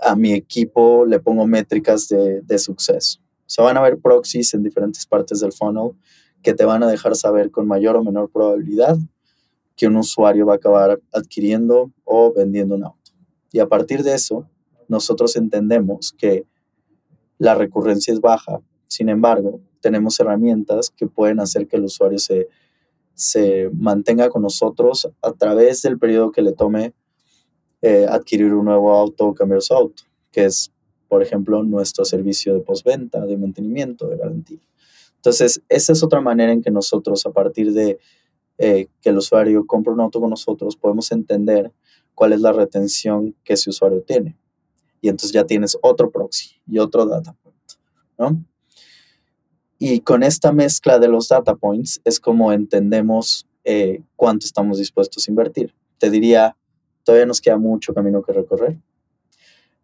a 0.02 0.16
mi 0.16 0.33
equipo 0.33 1.04
le 1.04 1.21
pongo 1.21 1.47
métricas 1.47 2.09
de, 2.09 2.40
de 2.42 2.59
suceso. 2.59 3.21
O 3.59 3.64
van 3.64 3.76
a 3.76 3.80
haber 3.80 3.99
proxies 3.99 4.54
en 4.54 4.62
diferentes 4.62 5.07
partes 5.07 5.40
del 5.40 5.52
funnel 5.52 5.92
que 6.42 6.54
te 6.54 6.64
van 6.64 6.83
a 6.83 6.88
dejar 6.88 7.16
saber 7.16 7.50
con 7.50 7.66
mayor 7.66 7.97
o 7.97 8.04
menor 8.04 8.30
probabilidad 8.30 8.97
que 9.76 9.87
un 9.87 9.97
usuario 9.97 10.47
va 10.47 10.54
a 10.54 10.57
acabar 10.57 11.00
adquiriendo 11.12 11.90
o 12.04 12.33
vendiendo 12.33 12.75
un 12.75 12.85
auto. 12.85 13.12
Y 13.52 13.61
a 13.61 13.66
partir 13.66 14.02
de 14.02 14.14
eso, 14.14 14.49
nosotros 14.88 15.37
entendemos 15.37 16.12
que 16.16 16.45
la 17.38 17.54
recurrencia 17.54 18.12
es 18.12 18.21
baja. 18.21 18.61
Sin 18.87 19.09
embargo, 19.09 19.61
tenemos 19.80 20.21
herramientas 20.21 20.90
que 20.90 21.07
pueden 21.07 21.40
hacer 21.40 21.66
que 21.66 21.76
el 21.76 21.85
usuario 21.85 22.19
se, 22.19 22.49
se 23.14 23.71
mantenga 23.73 24.28
con 24.28 24.42
nosotros 24.42 25.11
a 25.23 25.33
través 25.33 25.83
del 25.83 25.99
periodo 25.99 26.30
que 26.30 26.42
le 26.42 26.52
tome 26.52 26.92
eh, 27.82 28.06
adquirir 28.08 28.52
un 28.54 28.66
nuevo 28.66 28.92
auto 28.92 29.28
o 29.28 29.34
cambiar 29.34 29.62
su 29.62 29.75
auto, 29.75 30.02
que 30.30 30.44
es, 30.44 30.72
por 31.08 31.22
ejemplo, 31.22 31.62
nuestro 31.62 32.04
servicio 32.04 32.54
de 32.54 32.60
postventa, 32.60 33.25
de 33.25 33.37
mantenimiento, 33.37 34.08
de 34.08 34.16
garantía. 34.16 34.60
Entonces, 35.16 35.62
esa 35.68 35.92
es 35.92 36.02
otra 36.02 36.20
manera 36.20 36.52
en 36.52 36.62
que 36.62 36.70
nosotros, 36.70 37.26
a 37.26 37.30
partir 37.30 37.72
de 37.72 37.99
eh, 38.58 38.88
que 39.00 39.10
el 39.10 39.18
usuario 39.18 39.66
compra 39.66 39.92
un 39.92 40.00
auto 40.00 40.20
con 40.20 40.30
nosotros, 40.30 40.76
podemos 40.76 41.10
entender 41.12 41.72
cuál 42.14 42.32
es 42.32 42.40
la 42.40 42.52
retención 42.52 43.34
que 43.44 43.54
ese 43.54 43.70
usuario 43.70 44.02
tiene. 44.02 44.37
Y 45.00 45.08
entonces 45.08 45.32
ya 45.32 45.44
tienes 45.44 45.78
otro 45.80 46.10
proxy 46.10 46.60
y 46.66 46.78
otro 46.78 47.06
data 47.06 47.34
point, 47.42 47.56
¿no? 48.18 48.44
Y 49.78 50.00
con 50.00 50.22
esta 50.22 50.52
mezcla 50.52 50.99
de 50.99 51.08
los 51.08 51.28
data 51.28 51.54
points 51.54 52.02
es 52.04 52.20
como 52.20 52.52
entendemos 52.52 53.46
eh, 53.64 54.02
cuánto 54.14 54.44
estamos 54.44 54.76
dispuestos 54.76 55.26
a 55.26 55.30
invertir. 55.30 55.75
Te 55.96 56.10
diría, 56.10 56.54
todavía 57.04 57.26
nos 57.26 57.40
queda 57.40 57.59
mucho 57.59 57.95
camino 57.95 58.23
que 58.23 58.33
recorrer. 58.33 58.78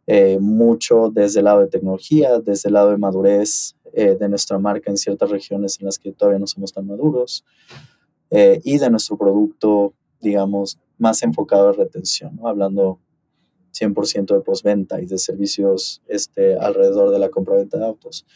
Eh, 0.06 0.38
mucho 0.40 1.10
desde 1.10 1.40
el 1.40 1.46
lado 1.46 1.60
de 1.60 1.66
tecnología, 1.66 2.38
desde 2.38 2.68
el 2.68 2.74
lado 2.74 2.90
de 2.90 2.96
madurez 2.96 3.74
eh, 3.92 4.16
de 4.18 4.28
nuestra 4.28 4.56
marca 4.58 4.88
en 4.88 4.96
ciertas 4.96 5.28
regiones 5.30 5.80
en 5.80 5.86
las 5.86 5.98
que 5.98 6.12
todavía 6.12 6.38
no 6.38 6.46
somos 6.46 6.72
tan 6.72 6.86
maduros, 6.86 7.44
y 8.28 8.78
de 8.78 8.90
nuestro 8.90 9.16
producto, 9.16 9.94
digamos, 10.20 10.78
más 10.98 11.22
enfocado 11.22 11.68
a 11.68 11.72
retención, 11.72 12.38
hablando 12.44 12.98
100% 13.72 14.34
de 14.34 14.40
postventa 14.40 15.00
y 15.00 15.06
de 15.06 15.16
servicios 15.16 16.02
este, 16.08 16.56
alrededor 16.56 17.12
de 17.12 17.20
la 17.20 17.30
compra-venta 17.30 17.78
de 17.78 17.86
autos. 17.86 18.26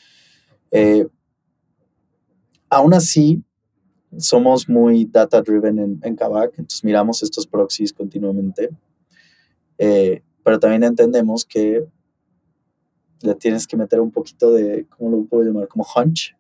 Aún 2.71 2.95
así, 2.95 3.43
somos 4.19 4.69
muy 4.69 5.05
data 5.05 5.41
driven 5.41 5.79
en, 5.79 6.01
en 6.03 6.17
Kavak, 6.17 6.53
entonces 6.59 6.83
miramos 6.85 7.23
estos 7.23 7.47
proxies 7.47 7.93
continuamente, 7.93 8.71
eh, 9.79 10.23
pero 10.43 10.59
también 10.59 10.85
entendemos 10.85 11.45
que 11.45 11.85
le 13.23 13.35
tienes 13.35 13.67
que 13.67 13.77
meter 13.77 14.01
un 14.01 14.11
poquito 14.11 14.53
de, 14.53 14.87
¿cómo 14.89 15.11
lo 15.11 15.25
puedo 15.25 15.45
llamar? 15.45 15.69
Como 15.69 15.85
hunch. 15.85 16.35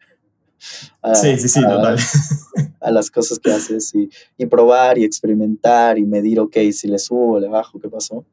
sí, 0.59 1.39
sí, 1.39 1.49
sí, 1.49 1.63
total. 1.63 1.97
A 2.81 2.91
las 2.91 3.11
cosas 3.11 3.39
que 3.39 3.53
haces 3.53 3.95
y, 3.95 4.09
y, 4.39 4.47
probar 4.47 4.97
y 4.97 5.05
experimentar 5.05 5.99
y 5.99 6.05
medir, 6.05 6.41
ok, 6.41 6.57
si 6.73 6.89
le 6.89 6.99
subo 6.99 7.35
o 7.35 7.41
le 7.41 7.49
bajo, 7.49 7.79
¿qué 7.79 7.89
pasó? 7.89 8.25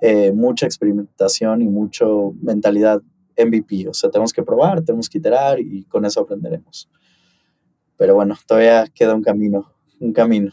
Eh, 0.00 0.32
mucha 0.32 0.66
experimentación 0.66 1.62
y 1.62 1.68
mucho 1.68 2.34
mentalidad 2.42 3.00
MVP, 3.38 3.88
o 3.88 3.94
sea, 3.94 4.10
tenemos 4.10 4.32
que 4.32 4.42
probar, 4.42 4.82
tenemos 4.82 5.08
que 5.08 5.18
iterar 5.18 5.60
y 5.60 5.84
con 5.84 6.04
eso 6.04 6.20
aprenderemos. 6.20 6.88
Pero 8.00 8.14
bueno, 8.14 8.34
todavía 8.46 8.86
queda 8.94 9.14
un 9.14 9.22
camino, 9.22 9.74
un 10.00 10.14
camino. 10.14 10.52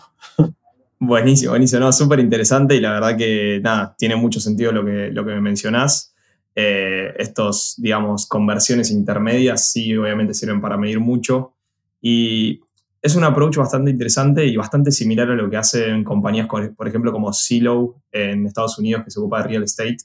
Buenísimo, 0.99 1.51
buenísimo, 1.51 1.79
no, 1.79 1.93
súper 1.93 2.19
interesante 2.19 2.75
y 2.75 2.81
la 2.81 2.91
verdad 2.91 3.15
que 3.15 3.61
nada, 3.63 3.95
tiene 3.97 4.17
mucho 4.17 4.41
sentido 4.41 4.73
lo 4.73 4.83
que, 4.83 5.11
lo 5.13 5.23
que 5.23 5.31
me 5.31 5.39
mencionás. 5.39 6.13
Eh, 6.53 7.13
estos, 7.17 7.75
digamos, 7.77 8.25
conversiones 8.25 8.91
intermedias 8.91 9.71
sí, 9.71 9.95
obviamente 9.95 10.33
sirven 10.33 10.59
para 10.59 10.75
medir 10.75 10.99
mucho 10.99 11.53
y 12.01 12.59
es 13.01 13.15
un 13.15 13.23
approach 13.23 13.55
bastante 13.55 13.91
interesante 13.91 14.45
y 14.45 14.57
bastante 14.57 14.91
similar 14.91 15.31
a 15.31 15.35
lo 15.35 15.49
que 15.49 15.55
hacen 15.55 16.03
compañías, 16.03 16.47
por 16.47 16.85
ejemplo, 16.85 17.13
como 17.13 17.31
Silo 17.31 18.01
en 18.11 18.45
Estados 18.45 18.77
Unidos, 18.77 19.05
que 19.05 19.11
se 19.11 19.21
ocupa 19.21 19.41
de 19.43 19.47
real 19.47 19.63
estate, 19.63 19.99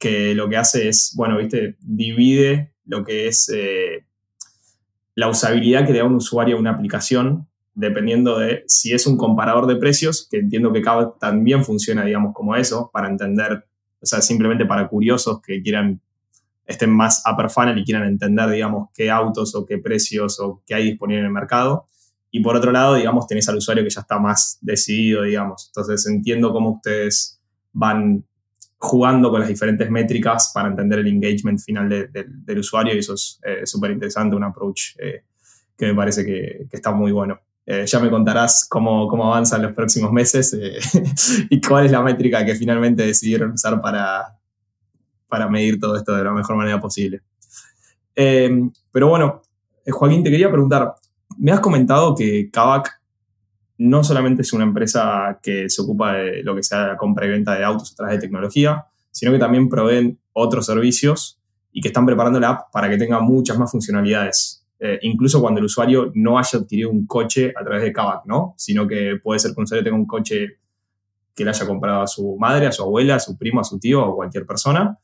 que 0.00 0.34
lo 0.34 0.48
que 0.48 0.56
hace 0.56 0.88
es, 0.88 1.12
bueno, 1.14 1.38
viste, 1.38 1.76
divide 1.78 2.72
lo 2.86 3.04
que 3.04 3.28
es 3.28 3.48
eh, 3.54 4.04
la 5.14 5.28
usabilidad 5.28 5.86
que 5.86 5.92
le 5.92 5.98
da 5.98 6.04
un 6.04 6.14
usuario 6.14 6.56
a 6.56 6.60
una 6.60 6.70
aplicación, 6.70 7.48
dependiendo 7.74 8.38
de 8.38 8.64
si 8.66 8.92
es 8.92 9.06
un 9.06 9.16
comparador 9.16 9.66
de 9.66 9.76
precios, 9.76 10.26
que 10.30 10.38
entiendo 10.38 10.72
que 10.72 10.82
también 11.20 11.64
funciona, 11.64 12.04
digamos, 12.04 12.34
como 12.34 12.56
eso, 12.56 12.90
para 12.92 13.08
entender, 13.08 13.64
o 14.00 14.06
sea, 14.06 14.20
simplemente 14.20 14.64
para 14.64 14.88
curiosos 14.88 15.40
que 15.40 15.62
quieran, 15.62 16.00
estén 16.66 16.90
más 16.90 17.22
upper 17.30 17.50
funnel 17.50 17.78
y 17.78 17.84
quieran 17.84 18.04
entender, 18.04 18.50
digamos, 18.50 18.88
qué 18.94 19.10
autos 19.10 19.54
o 19.54 19.66
qué 19.66 19.78
precios 19.78 20.38
o 20.40 20.62
qué 20.66 20.74
hay 20.74 20.84
disponible 20.90 21.20
en 21.20 21.26
el 21.26 21.32
mercado. 21.32 21.86
Y 22.30 22.40
por 22.40 22.56
otro 22.56 22.72
lado, 22.72 22.94
digamos, 22.94 23.26
tenés 23.26 23.48
al 23.48 23.56
usuario 23.56 23.84
que 23.84 23.90
ya 23.90 24.00
está 24.00 24.18
más 24.18 24.58
decidido, 24.62 25.22
digamos. 25.22 25.66
Entonces 25.68 26.06
entiendo 26.06 26.52
cómo 26.52 26.70
ustedes 26.70 27.38
van 27.72 28.24
jugando 28.82 29.30
con 29.30 29.40
las 29.40 29.48
diferentes 29.48 29.88
métricas 29.90 30.50
para 30.52 30.68
entender 30.68 30.98
el 30.98 31.06
engagement 31.06 31.60
final 31.60 31.88
del 31.88 32.58
usuario 32.58 32.94
y 32.94 32.98
eso 32.98 33.14
es 33.14 33.40
eh, 33.44 33.64
súper 33.64 33.92
interesante, 33.92 34.34
un 34.34 34.42
approach 34.42 34.96
eh, 34.98 35.22
que 35.76 35.86
me 35.86 35.94
parece 35.94 36.24
que, 36.24 36.66
está 36.70 36.90
muy 36.90 37.12
bueno. 37.12 37.40
Eh, 37.64 37.86
ya 37.86 38.00
me 38.00 38.10
contarás 38.10 38.66
cómo, 38.68 39.06
cómo 39.06 39.32
avanzan 39.32 39.62
los 39.62 39.72
próximos 39.72 40.10
meses 40.12 40.58
y 41.50 41.60
cuál 41.60 41.86
es 41.86 41.92
la 41.92 42.02
métrica 42.02 42.44
que 42.44 42.56
finalmente 42.56 43.06
decidieron 43.06 43.52
usar 43.52 43.80
para, 43.80 44.36
para 45.28 45.48
medir 45.48 45.78
todo 45.78 45.96
esto 45.96 46.16
de 46.16 46.24
la 46.24 46.32
mejor 46.32 46.56
manera 46.56 46.80
posible. 46.80 47.22
Pero 48.14 49.08
bueno, 49.08 49.42
eh, 49.84 49.90
Joaquín, 49.90 50.22
te 50.22 50.30
quería 50.30 50.50
preguntar, 50.50 50.94
me 51.38 51.52
has 51.52 51.60
comentado 51.60 52.14
que 52.14 52.50
Kavak 52.50 53.00
no 53.82 54.04
solamente 54.04 54.42
es 54.42 54.52
una 54.52 54.64
empresa 54.64 55.38
que 55.42 55.68
se 55.68 55.82
ocupa 55.82 56.14
de 56.14 56.42
lo 56.42 56.54
que 56.54 56.62
sea 56.62 56.86
la 56.86 56.96
compra 56.96 57.26
y 57.26 57.30
venta 57.30 57.54
de 57.56 57.64
autos 57.64 57.92
a 57.92 57.96
través 57.96 58.16
de 58.16 58.20
tecnología, 58.20 58.86
sino 59.10 59.32
que 59.32 59.38
también 59.38 59.68
proveen 59.68 60.18
otros 60.32 60.66
servicios 60.66 61.40
y 61.72 61.80
que 61.80 61.88
están 61.88 62.06
preparando 62.06 62.38
la 62.38 62.50
app 62.50 62.72
para 62.72 62.88
que 62.88 62.96
tenga 62.96 63.20
muchas 63.20 63.58
más 63.58 63.70
funcionalidades. 63.70 64.64
Eh, 64.78 64.98
incluso 65.02 65.40
cuando 65.40 65.58
el 65.58 65.66
usuario 65.66 66.12
no 66.14 66.38
haya 66.38 66.58
adquirido 66.58 66.90
un 66.90 67.06
coche 67.06 67.52
a 67.56 67.64
través 67.64 67.82
de 67.82 67.92
Kavak, 67.92 68.26
¿no? 68.26 68.54
Sino 68.56 68.86
que 68.86 69.16
puede 69.22 69.40
ser 69.40 69.52
que 69.52 69.60
un 69.60 69.64
usuario 69.64 69.84
tenga 69.84 69.96
un 69.96 70.06
coche 70.06 70.58
que 71.34 71.44
le 71.44 71.50
haya 71.50 71.66
comprado 71.66 72.02
a 72.02 72.06
su 72.06 72.36
madre, 72.38 72.66
a 72.66 72.72
su 72.72 72.82
abuela, 72.82 73.16
a 73.16 73.20
su 73.20 73.36
primo, 73.36 73.60
a 73.60 73.64
su 73.64 73.78
tío 73.78 74.06
o 74.06 74.16
cualquier 74.16 74.46
persona 74.46 74.98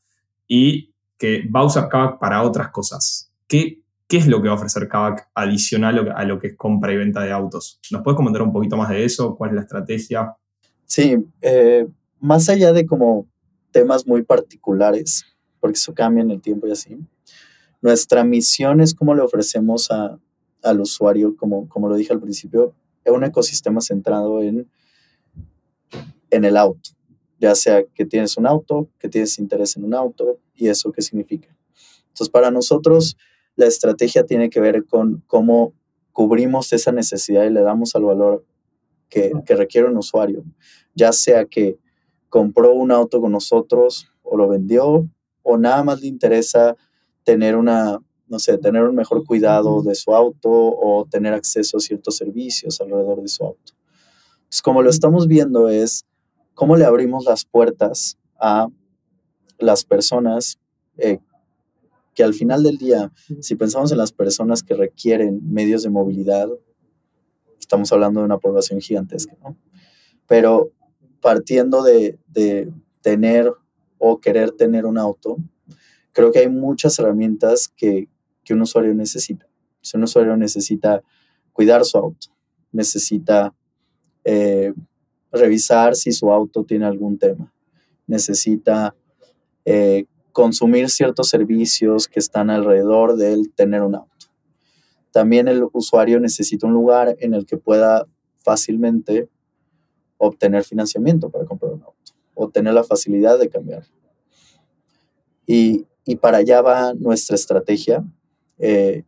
y 0.47 0.93
que 1.17 1.47
va 1.53 1.61
a 1.61 1.65
usar 1.65 1.89
Kavak 1.89 2.19
para 2.19 2.43
otras 2.43 2.69
cosas. 2.69 3.31
¿Qué, 3.47 3.81
qué 4.09 4.17
es 4.17 4.27
lo 4.27 4.41
que 4.41 4.49
va 4.49 4.55
a 4.55 4.57
ofrecer 4.57 4.89
Kavak 4.89 5.29
adicional 5.33 6.11
a 6.13 6.25
lo 6.25 6.39
que 6.39 6.47
es 6.47 6.57
compra 6.57 6.91
y 6.91 6.97
venta 6.97 7.21
de 7.21 7.31
autos? 7.31 7.79
¿Nos 7.91 8.01
puedes 8.01 8.17
comentar 8.17 8.41
un 8.41 8.51
poquito 8.51 8.75
más 8.75 8.89
de 8.89 9.05
eso? 9.05 9.35
¿Cuál 9.37 9.51
es 9.51 9.55
la 9.55 9.61
estrategia? 9.61 10.35
Sí, 10.85 11.15
eh, 11.41 11.87
más 12.19 12.49
allá 12.49 12.73
de 12.73 12.85
como 12.85 13.29
temas 13.71 14.05
muy 14.05 14.23
particulares, 14.23 15.23
porque 15.61 15.77
eso 15.77 15.93
cambia 15.93 16.23
en 16.23 16.31
el 16.31 16.41
tiempo 16.41 16.67
y 16.67 16.71
así, 16.71 16.97
nuestra 17.81 18.25
misión 18.25 18.81
es 18.81 18.93
cómo 18.93 19.15
le 19.15 19.21
ofrecemos 19.21 19.89
a, 19.91 20.19
al 20.63 20.81
usuario, 20.81 21.37
como, 21.37 21.69
como 21.69 21.87
lo 21.87 21.95
dije 21.95 22.11
al 22.11 22.19
principio, 22.19 22.73
un 23.05 23.23
ecosistema 23.23 23.79
centrado 23.81 24.41
en 24.41 24.67
en 26.31 26.45
el 26.45 26.57
auto, 26.57 26.91
ya 27.39 27.55
sea 27.55 27.83
que 27.93 28.05
tienes 28.05 28.37
un 28.37 28.45
auto, 28.47 28.89
que 28.99 29.09
tienes 29.09 29.39
interés 29.39 29.75
en 29.77 29.83
un 29.83 29.93
auto 29.93 30.39
y 30.55 30.67
eso 30.67 30.91
qué 30.91 31.01
significa. 31.01 31.49
Entonces, 32.09 32.29
para 32.29 32.51
nosotros, 32.51 33.17
la 33.55 33.65
estrategia 33.65 34.25
tiene 34.25 34.49
que 34.49 34.59
ver 34.59 34.85
con 34.85 35.23
cómo 35.27 35.73
cubrimos 36.11 36.73
esa 36.73 36.91
necesidad 36.91 37.45
y 37.45 37.49
le 37.49 37.61
damos 37.61 37.95
al 37.95 38.03
valor 38.03 38.45
que, 39.09 39.31
que 39.45 39.55
requiere 39.55 39.87
un 39.87 39.97
usuario, 39.97 40.43
ya 40.93 41.11
sea 41.11 41.45
que 41.45 41.77
compró 42.29 42.73
un 42.73 42.91
auto 42.91 43.19
con 43.19 43.31
nosotros 43.31 44.11
o 44.23 44.37
lo 44.37 44.47
vendió 44.47 45.07
o 45.43 45.57
nada 45.57 45.83
más 45.83 46.01
le 46.01 46.07
interesa 46.07 46.75
tener 47.23 47.55
una, 47.55 47.99
no 48.27 48.39
sé, 48.39 48.57
tener 48.57 48.83
un 48.83 48.95
mejor 48.95 49.25
cuidado 49.25 49.81
de 49.81 49.95
su 49.95 50.13
auto 50.13 50.49
o 50.49 51.07
tener 51.09 51.33
acceso 51.33 51.77
a 51.77 51.79
ciertos 51.79 52.17
servicios 52.17 52.79
alrededor 52.81 53.21
de 53.21 53.27
su 53.27 53.43
auto. 53.43 53.73
Entonces, 54.37 54.61
como 54.61 54.81
lo 54.81 54.89
estamos 54.89 55.27
viendo 55.27 55.69
es 55.69 56.05
cómo 56.53 56.75
le 56.75 56.85
abrimos 56.85 57.25
las 57.25 57.45
puertas 57.45 58.17
a 58.39 58.67
las 59.57 59.83
personas 59.83 60.59
eh, 60.97 61.19
que 62.19 62.23
al 62.25 62.33
final 62.33 62.63
del 62.63 62.77
día, 62.77 63.13
si 63.39 63.55
pensamos 63.55 63.93
en 63.93 63.97
las 63.97 64.11
personas 64.11 64.61
que 64.61 64.73
requieren 64.73 65.39
medios 65.41 65.83
de 65.83 65.89
movilidad, 65.89 66.49
estamos 67.57 67.93
hablando 67.93 68.19
de 68.19 68.25
una 68.25 68.39
población 68.39 68.81
gigantesca, 68.81 69.37
¿no? 69.41 69.55
Pero 70.27 70.69
partiendo 71.21 71.81
de, 71.81 72.19
tener 72.99 73.53
o 73.99 74.19
querer 74.19 74.51
tener 74.51 74.85
un 74.85 74.97
auto, 74.97 75.37
creo 76.11 76.33
que 76.33 76.39
hay 76.39 76.49
muchas 76.49 76.99
herramientas 76.99 77.69
que, 77.69 78.09
un 78.49 78.63
usuario 78.63 78.93
necesita. 78.93 79.47
Si 79.79 79.95
un 79.95 80.03
usuario 80.03 80.35
necesita 80.35 81.01
cuidar 81.53 81.85
su 81.85 81.97
auto, 81.97 82.27
necesita 82.73 83.55
eh, 84.25 84.73
revisar 85.31 85.95
si 85.95 86.11
su 86.11 86.29
auto 86.33 86.65
tiene 86.65 86.85
algún 86.85 87.17
tema. 87.17 87.53
Necesita 88.07 88.93
eh, 89.63 90.05
consumir 90.39 90.89
ciertos 90.89 91.27
servicios 91.27 92.07
que 92.07 92.17
están 92.17 92.49
alrededor 92.49 93.17
de 93.17 93.33
él 93.33 93.51
tener 93.53 93.81
un 93.81 93.95
auto. 93.95 94.27
También 95.11 95.49
el 95.49 95.67
usuario 95.73 96.17
necesita 96.21 96.65
un 96.65 96.71
lugar 96.71 97.17
en 97.19 97.33
el 97.33 97.45
que 97.45 97.57
pueda 97.57 98.07
fácilmente 98.37 99.27
obtener 100.17 100.63
financiamiento 100.63 101.29
para 101.29 101.43
comprar 101.43 101.73
un 101.73 101.83
auto 101.83 102.13
o 102.35 102.49
tener 102.49 102.73
la 102.73 102.85
facilidad 102.85 103.37
de 103.37 103.49
cambiar. 103.49 103.83
Y, 105.45 105.85
para 106.21 106.37
allá 106.37 106.61
va 106.61 106.93
nuestra 106.93 107.35
estrategia. 107.35 108.01
Eh, 108.59 109.03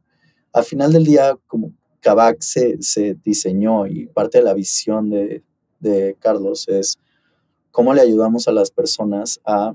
al 0.52 0.66
final 0.66 0.92
del 0.92 1.06
día, 1.06 1.38
como 1.48 1.72
Kavak 2.02 2.42
se, 2.42 2.82
se, 2.82 3.14
diseñó 3.24 3.88
y 3.88 4.08
parte 4.08 4.40
de 4.40 4.44
la 4.44 4.54
visión 4.54 5.10
de, 5.10 5.44
de 5.80 6.18
Carlos 6.20 6.68
es 6.68 7.00
cómo 7.72 7.94
le 7.94 8.02
ayudamos 8.02 8.50
a 8.50 8.52
las 8.52 8.70
personas 8.70 9.40
a 9.46 9.74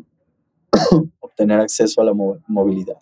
obtener 1.36 1.60
acceso 1.60 2.00
a 2.00 2.04
la 2.04 2.14
movilidad. 2.14 2.96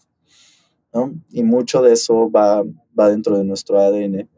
Y 1.30 1.42
mucho 1.44 1.82
de 1.82 1.92
eso 1.92 2.28
va, 2.30 2.64
va 2.98 3.08
dentro 3.08 3.38
de 3.38 3.44
nuestro 3.44 3.78
ADN. 3.78 4.28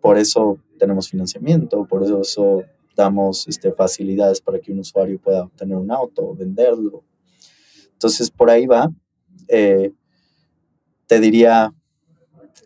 Por 0.00 0.18
eso 0.18 0.58
tenemos 0.78 1.08
financiamiento, 1.08 1.86
por 1.86 2.02
eso, 2.02 2.62
damos 2.94 3.48
este, 3.48 3.72
facilidades 3.72 4.40
para 4.40 4.58
que 4.60 4.70
un 4.70 4.80
usuario 4.80 5.18
pueda 5.18 5.44
obtener 5.44 5.76
un 5.76 5.90
auto, 5.90 6.34
venderlo. 6.34 7.02
Entonces, 7.92 8.30
por 8.30 8.50
ahí 8.50 8.66
va. 8.66 8.90
Eh, 9.48 9.92
te 11.06 11.20
diría, 11.20 11.72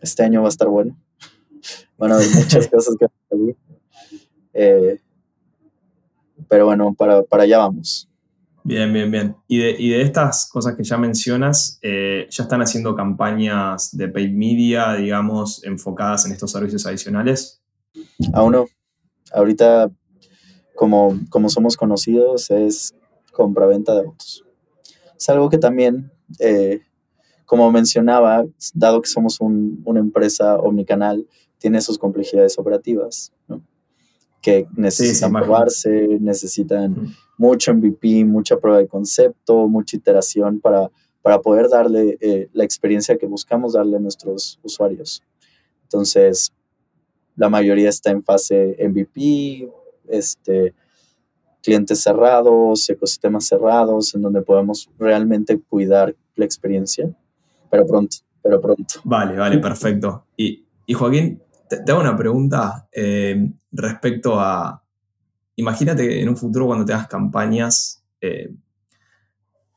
este 0.01 0.23
año 0.23 0.41
va 0.41 0.47
a 0.47 0.49
estar 0.49 0.67
bueno. 0.67 0.97
Bueno, 1.97 2.15
hay 2.15 2.27
muchas 2.29 2.67
cosas 2.71 2.95
que 2.97 3.05
van 3.05 3.49
a 3.49 3.53
eh, 4.53 5.01
pero 6.47 6.65
bueno, 6.65 6.93
para, 6.93 7.23
para, 7.23 7.43
allá 7.43 7.57
vamos. 7.59 8.08
Bien, 8.69 8.93
bien, 8.93 9.09
bien. 9.09 9.35
Y 9.47 9.57
de, 9.57 9.75
y 9.79 9.89
de 9.89 10.03
estas 10.03 10.47
cosas 10.47 10.75
que 10.75 10.83
ya 10.83 10.95
mencionas, 10.95 11.79
eh, 11.81 12.27
¿ya 12.29 12.43
están 12.43 12.61
haciendo 12.61 12.93
campañas 12.93 13.97
de 13.97 14.07
paid 14.09 14.29
media, 14.31 14.93
digamos, 14.93 15.63
enfocadas 15.63 16.27
en 16.27 16.33
estos 16.33 16.51
servicios 16.51 16.85
adicionales? 16.85 17.63
Aún 18.31 18.51
no. 18.51 18.67
Ahorita, 19.33 19.89
como, 20.75 21.17
somos 21.47 21.77
conocidos, 21.77 22.51
es 22.51 22.93
compra-venta 23.31 23.95
de 23.95 24.01
autos. 24.01 24.45
Es 25.17 25.27
algo 25.29 25.49
que 25.49 25.57
también, 25.57 26.11
eh, 26.37 26.81
como 27.45 27.71
mencionaba, 27.71 28.45
dado 28.75 29.01
que 29.01 29.09
somos 29.09 29.41
un, 29.41 29.81
una 29.83 29.99
empresa 29.99 30.57
omnicanal, 30.57 31.25
tiene 31.57 31.81
sus 31.81 31.97
complejidades 31.97 32.59
operativas. 32.59 33.33
¿no? 33.47 33.63
Que 34.41 34.67
necesitan 34.75 35.33
probarse, 35.33 36.17
necesitan 36.19 37.15
mucho 37.37 37.73
MVP, 37.73 38.25
mucha 38.25 38.57
prueba 38.57 38.79
de 38.79 38.87
concepto, 38.87 39.67
mucha 39.67 39.97
iteración 39.97 40.59
para, 40.59 40.89
para 41.21 41.39
poder 41.41 41.69
darle 41.69 42.17
eh, 42.21 42.49
la 42.53 42.63
experiencia 42.63 43.17
que 43.17 43.25
buscamos 43.25 43.73
darle 43.73 43.97
a 43.97 43.99
nuestros 43.99 44.59
usuarios. 44.63 45.23
Entonces, 45.83 46.53
la 47.35 47.49
mayoría 47.49 47.89
está 47.89 48.11
en 48.11 48.23
fase 48.23 48.77
MVP, 48.79 49.69
este, 50.07 50.73
clientes 51.63 52.01
cerrados, 52.01 52.89
ecosistemas 52.89 53.47
cerrados, 53.47 54.13
en 54.15 54.21
donde 54.21 54.41
podemos 54.41 54.89
realmente 54.97 55.59
cuidar 55.59 56.15
la 56.35 56.45
experiencia, 56.45 57.09
pero 57.69 57.85
pronto, 57.85 58.17
pero 58.41 58.59
pronto. 58.59 58.95
Vale, 59.03 59.37
vale, 59.37 59.57
perfecto. 59.59 60.25
Y, 60.35 60.65
y 60.85 60.93
Joaquín, 60.93 61.41
te, 61.69 61.91
hago 61.91 62.01
una 62.01 62.17
pregunta 62.17 62.87
eh, 62.91 63.51
respecto 63.71 64.39
a, 64.39 64.83
imagínate 65.55 66.21
en 66.21 66.29
un 66.29 66.37
futuro 66.37 66.65
cuando 66.65 66.85
te 66.85 66.93
hagas 66.93 67.07
campañas, 67.07 68.03
eh, 68.21 68.51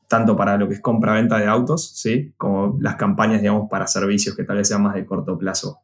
tanto 0.07 0.35
para 0.35 0.57
lo 0.57 0.67
que 0.67 0.75
es 0.75 0.81
compra-venta 0.81 1.37
de 1.37 1.47
autos, 1.47 1.91
¿sí? 1.95 2.33
como 2.37 2.77
las 2.79 2.95
campañas, 2.95 3.41
digamos, 3.41 3.69
para 3.69 3.87
servicios 3.87 4.35
que 4.35 4.43
tal 4.43 4.57
vez 4.57 4.67
sean 4.67 4.83
más 4.83 4.95
de 4.95 5.05
corto 5.05 5.37
plazo. 5.37 5.79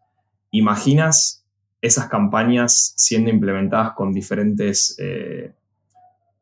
¿Imaginas 0.52 1.46
esas 1.82 2.08
campañas 2.08 2.94
siendo 2.98 3.30
implementadas 3.30 3.94
con 3.94 4.12
diferentes 4.12 4.96
eh, 5.00 5.54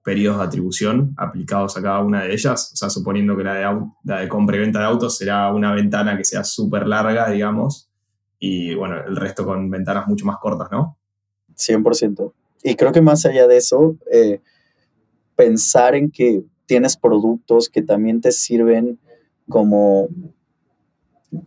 periodos 0.03 0.39
de 0.39 0.45
atribución 0.45 1.13
aplicados 1.17 1.77
a 1.77 1.82
cada 1.82 1.99
una 1.99 2.23
de 2.23 2.34
ellas? 2.34 2.71
O 2.73 2.75
sea, 2.75 2.89
suponiendo 2.89 3.38
que 3.38 3.43
la 3.43 3.53
de, 3.53 3.82
la 4.03 4.19
de 4.19 4.27
compra 4.27 4.58
y 4.58 4.60
venta 4.60 4.80
de 4.80 4.86
autos 4.86 5.17
será 5.17 5.51
una 5.53 5.73
ventana 5.73 6.17
que 6.17 6.25
sea 6.25 6.43
súper 6.43 6.88
larga, 6.88 7.30
digamos, 7.30 7.87
y 8.39 8.76
bueno, 8.76 8.95
el 9.06 9.15
resto 9.15 9.45
con 9.45 9.69
ventanas 9.69 10.08
mucho 10.08 10.26
más 10.26 10.38
cortas, 10.38 10.69
¿no? 10.71 10.97
100%. 11.56 12.34
Y 12.63 12.76
creo 12.76 12.91
que 12.91 13.02
más 13.02 13.26
allá 13.26 13.47
de 13.47 13.58
eso, 13.58 13.97
eh, 14.12 14.41
pensar 15.36 15.95
en 15.95 16.12
que 16.12 16.43
tienes 16.65 16.97
productos 16.97 17.69
que 17.69 17.82
también 17.82 18.21
te 18.21 18.32
sirven 18.32 19.00
como, 19.47 20.10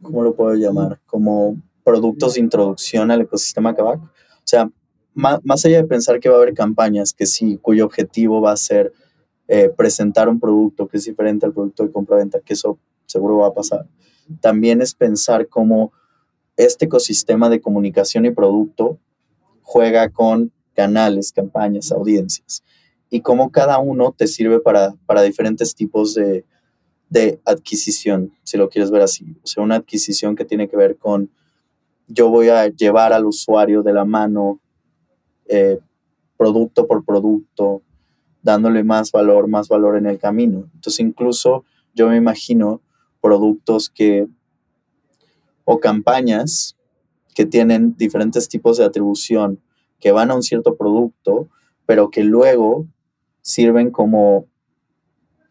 ¿cómo 0.02 0.22
lo 0.22 0.34
puedo 0.34 0.54
llamar? 0.54 1.00
Como 1.06 1.60
productos 1.84 2.34
de 2.34 2.40
introducción 2.40 3.10
al 3.10 3.22
ecosistema 3.22 3.74
Kavak. 3.74 4.00
O 4.00 4.44
sea, 4.44 4.70
más, 5.14 5.40
más, 5.44 5.64
allá 5.64 5.78
de 5.78 5.88
pensar 5.88 6.20
que 6.20 6.28
va 6.28 6.36
a 6.36 6.38
haber 6.38 6.54
campañas 6.54 7.12
que 7.12 7.26
sí, 7.26 7.58
cuyo 7.60 7.84
objetivo 7.84 8.40
va 8.40 8.52
a 8.52 8.56
ser 8.56 8.92
eh, 9.48 9.68
presentar 9.76 10.28
un 10.28 10.38
producto 10.38 10.86
que 10.86 10.96
es 10.96 11.04
diferente 11.04 11.44
al 11.44 11.52
producto 11.52 11.82
de 11.82 11.90
compra-venta, 11.90 12.40
que 12.40 12.54
eso 12.54 12.78
seguro 13.06 13.38
va 13.38 13.48
a 13.48 13.54
pasar. 13.54 13.86
También 14.40 14.80
es 14.80 14.94
pensar 14.94 15.48
cómo 15.48 15.92
este 16.64 16.86
ecosistema 16.86 17.48
de 17.48 17.60
comunicación 17.60 18.26
y 18.26 18.30
producto 18.30 18.98
juega 19.62 20.08
con 20.10 20.52
canales, 20.74 21.32
campañas, 21.32 21.92
audiencias 21.92 22.62
y 23.08 23.20
cómo 23.20 23.50
cada 23.50 23.78
uno 23.78 24.14
te 24.16 24.26
sirve 24.26 24.60
para, 24.60 24.94
diferentes 25.22 25.74
tipos 25.74 26.14
de, 26.14 26.44
de 27.08 27.40
adquisición, 27.44 28.32
si 28.44 28.56
lo 28.56 28.68
quieres 28.68 28.90
ver 28.90 29.02
así. 29.02 29.36
O 29.42 29.46
sea, 29.46 29.62
una 29.62 29.76
adquisición 29.76 30.36
que 30.36 30.44
tiene 30.44 30.68
que 30.68 30.76
ver 30.76 30.96
con 30.96 31.30
yo 32.06 32.28
voy 32.28 32.48
a 32.48 32.66
llevar 32.66 33.12
al 33.12 33.24
usuario 33.24 33.82
de 33.82 33.92
la 33.92 34.04
mano 34.04 34.60
eh, 35.46 35.78
producto 36.36 36.86
por 36.86 37.04
producto, 37.04 37.82
dándole 38.42 38.82
más 38.82 39.12
valor, 39.12 39.46
más 39.46 39.68
valor 39.68 39.96
en 39.96 40.06
el 40.06 40.18
camino. 40.18 40.68
Entonces, 40.74 41.00
incluso 41.00 41.64
yo 41.94 42.08
me 42.08 42.16
imagino 42.16 42.80
productos 43.20 43.90
que 43.90 44.26
o 45.72 45.78
campañas 45.78 46.76
que 47.32 47.46
tienen 47.46 47.94
diferentes 47.96 48.48
tipos 48.48 48.76
de 48.76 48.84
atribución 48.84 49.60
que 50.00 50.10
van 50.10 50.32
a 50.32 50.34
un 50.34 50.42
cierto 50.42 50.76
producto, 50.76 51.48
pero 51.86 52.10
que 52.10 52.24
luego 52.24 52.88
sirven 53.40 53.92
como, 53.92 54.46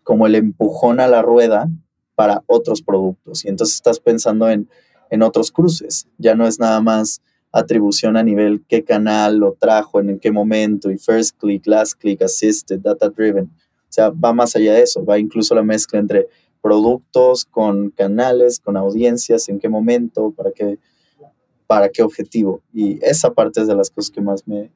como 0.04 0.28
el 0.28 0.36
empujón 0.36 1.00
a 1.00 1.08
la 1.08 1.22
rueda 1.22 1.70
para 2.16 2.44
otros 2.48 2.82
productos. 2.82 3.46
Y 3.46 3.48
entonces 3.48 3.76
estás 3.76 4.02
pensando 4.02 4.50
en, 4.50 4.68
en 5.10 5.22
otros 5.22 5.54
cruces. 5.54 6.06
Ya 6.18 6.36
no 6.36 6.46
es 6.48 6.60
nada 6.60 6.82
más 6.82 7.22
atribución 7.54 8.18
a 8.18 8.24
nivel 8.24 8.62
qué 8.68 8.84
canal 8.84 9.38
lo 9.38 9.54
trajo, 9.54 10.02
en 10.02 10.20
qué 10.20 10.34
momento, 10.34 10.92
y 10.92 10.98
first 10.98 11.38
click, 11.40 11.66
last 11.66 11.94
click, 11.94 12.22
assisted, 12.22 12.80
data 12.80 13.08
driven. 13.08 13.46
O 13.46 13.92
sea, 13.92 14.10
va 14.10 14.34
más 14.34 14.54
allá 14.54 14.74
de 14.74 14.82
eso, 14.82 15.06
va 15.06 15.18
incluso 15.18 15.56
la 15.56 15.64
mezcla 15.64 15.98
entre 15.98 16.28
productos 16.62 17.46
con 17.46 17.90
canales, 17.92 18.60
con 18.60 18.78
audiencias, 18.78 19.50
en 19.50 19.60
qué 19.60 19.70
momento, 19.70 20.32
para 20.32 20.52
qué, 20.52 20.78
para 21.68 21.90
qué 21.90 22.04
objetivo. 22.04 22.62
Y 22.74 23.00
esa 23.04 23.32
parte 23.34 23.62
es 23.62 23.68
de 23.68 23.76
las 23.76 23.90
cosas 23.90 24.12
que 24.12 24.22
más 24.22 24.48
me, 24.48 24.72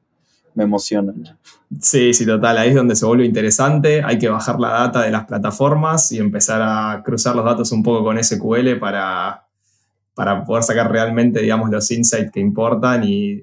me 0.54 0.64
emocionan. 0.64 1.38
Sí, 1.80 2.14
sí, 2.14 2.24
total. 2.24 2.58
Ahí 2.58 2.70
es 2.70 2.74
donde 2.74 2.96
se 2.96 3.04
vuelve 3.04 3.24
interesante. 3.24 4.02
Hay 4.02 4.18
que 4.18 4.28
bajar 4.28 4.58
la 4.60 4.70
data 4.70 5.02
de 5.02 5.10
las 5.10 5.24
plataformas 5.24 6.12
y 6.12 6.18
empezar 6.18 6.62
a 6.62 7.02
cruzar 7.04 7.34
los 7.34 7.44
datos 7.44 7.72
un 7.72 7.82
poco 7.82 8.04
con 8.04 8.22
SQL 8.22 8.78
para, 8.78 9.46
para 10.14 10.44
poder 10.44 10.62
sacar 10.62 10.90
realmente, 10.90 11.40
digamos, 11.40 11.70
los 11.70 11.90
insights 11.90 12.30
que 12.30 12.40
importan 12.40 13.02
y 13.04 13.42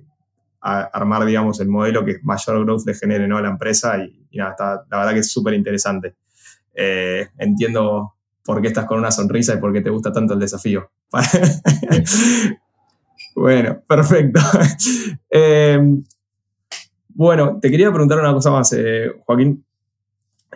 armar, 0.61 1.25
digamos, 1.25 1.59
el 1.59 1.67
modelo 1.67 2.05
que 2.05 2.19
mayor 2.21 2.63
growth 2.63 2.85
le 2.85 2.93
genere 2.93 3.27
¿no? 3.27 3.37
a 3.37 3.41
la 3.41 3.49
empresa. 3.49 3.97
Y, 3.97 4.37
nada, 4.37 4.51
está, 4.51 4.85
la 4.89 4.97
verdad 4.97 5.13
que 5.13 5.19
es 5.19 5.31
súper 5.31 5.53
interesante. 5.53 6.15
Eh, 6.73 7.27
entiendo 7.37 8.13
por 8.43 8.61
qué 8.61 8.67
estás 8.67 8.85
con 8.85 8.99
una 8.99 9.11
sonrisa 9.11 9.53
y 9.53 9.57
por 9.57 9.73
qué 9.73 9.81
te 9.81 9.89
gusta 9.89 10.11
tanto 10.11 10.33
el 10.33 10.39
desafío. 10.39 10.89
bueno, 13.35 13.81
perfecto. 13.87 14.39
Eh, 15.33 15.79
bueno, 17.07 17.57
te 17.61 17.71
quería 17.71 17.89
preguntar 17.89 18.19
una 18.19 18.33
cosa 18.33 18.51
más, 18.51 18.73
eh, 18.73 19.13
Joaquín. 19.25 19.63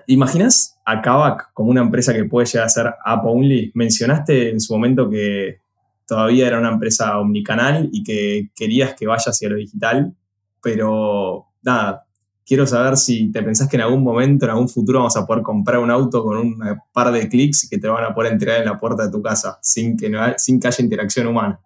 ¿Imaginas 0.08 0.78
a 0.86 1.02
Kavak 1.02 1.54
como 1.54 1.70
una 1.70 1.82
empresa 1.82 2.14
que 2.14 2.26
puede 2.26 2.46
llegar 2.46 2.66
a 2.66 2.70
ser 2.70 2.94
app 3.06 3.26
only? 3.26 3.72
Mencionaste 3.74 4.50
en 4.50 4.60
su 4.60 4.74
momento 4.74 5.10
que 5.10 5.60
todavía 6.06 6.48
era 6.48 6.60
una 6.60 6.70
empresa 6.70 7.18
omnicanal 7.20 7.90
y 7.92 8.04
que 8.04 8.50
querías 8.56 8.96
que 8.96 9.08
vaya 9.08 9.30
hacia 9.30 9.50
lo 9.50 9.56
digital, 9.56 10.16
pero 10.62 11.48
nada, 11.64 12.05
quiero 12.46 12.68
saber 12.68 12.98
si 12.98 13.32
te 13.32 13.42
pensás 13.42 13.68
que 13.68 13.76
en 13.76 13.82
algún 13.82 14.04
momento, 14.04 14.46
en 14.46 14.52
algún 14.52 14.70
futuro, 14.70 15.00
vamos 15.00 15.18
a 15.18 15.26
poder 15.26 15.44
comprar 15.44 15.80
un 15.80 15.90
auto 15.90 16.24
con 16.24 16.38
un 16.38 16.60
par 16.94 17.12
de 17.12 17.28
clics 17.28 17.68
que 17.70 17.78
te 17.78 17.88
van 17.88 18.04
a 18.04 18.14
poder 18.14 18.34
entregar 18.34 18.60
en 18.60 18.66
la 18.66 18.80
puerta 18.80 19.06
de 19.06 19.12
tu 19.12 19.22
casa 19.22 19.58
sin 19.62 19.98
que, 19.98 20.12
sin 20.38 20.60
que 20.60 20.68
haya 20.68 20.84
interacción 20.84 21.28
humana. 21.28 21.60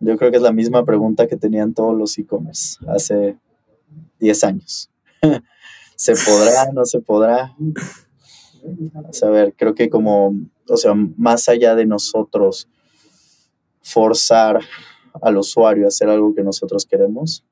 Yo 0.00 0.16
creo 0.18 0.30
que 0.30 0.36
es 0.36 0.42
la 0.42 0.52
misma 0.52 0.84
pregunta 0.84 1.26
que 1.26 1.36
tenían 1.36 1.72
todos 1.72 1.96
los 1.96 2.18
e-commerce 2.18 2.78
hace 2.86 3.38
10 4.20 4.44
años. 4.44 4.90
¿Se 5.96 6.12
podrá? 6.12 6.70
¿No 6.72 6.84
se 6.84 7.00
podrá? 7.00 7.56
A 9.22 9.30
ver, 9.30 9.54
creo 9.56 9.74
que 9.74 9.88
como, 9.88 10.34
o 10.68 10.76
sea, 10.76 10.92
más 11.16 11.48
allá 11.48 11.74
de 11.74 11.86
nosotros 11.86 12.68
forzar 13.80 14.60
al 15.22 15.36
usuario 15.38 15.86
a 15.86 15.88
hacer 15.88 16.10
algo 16.10 16.34
que 16.34 16.42
nosotros 16.42 16.84
queremos, 16.84 17.44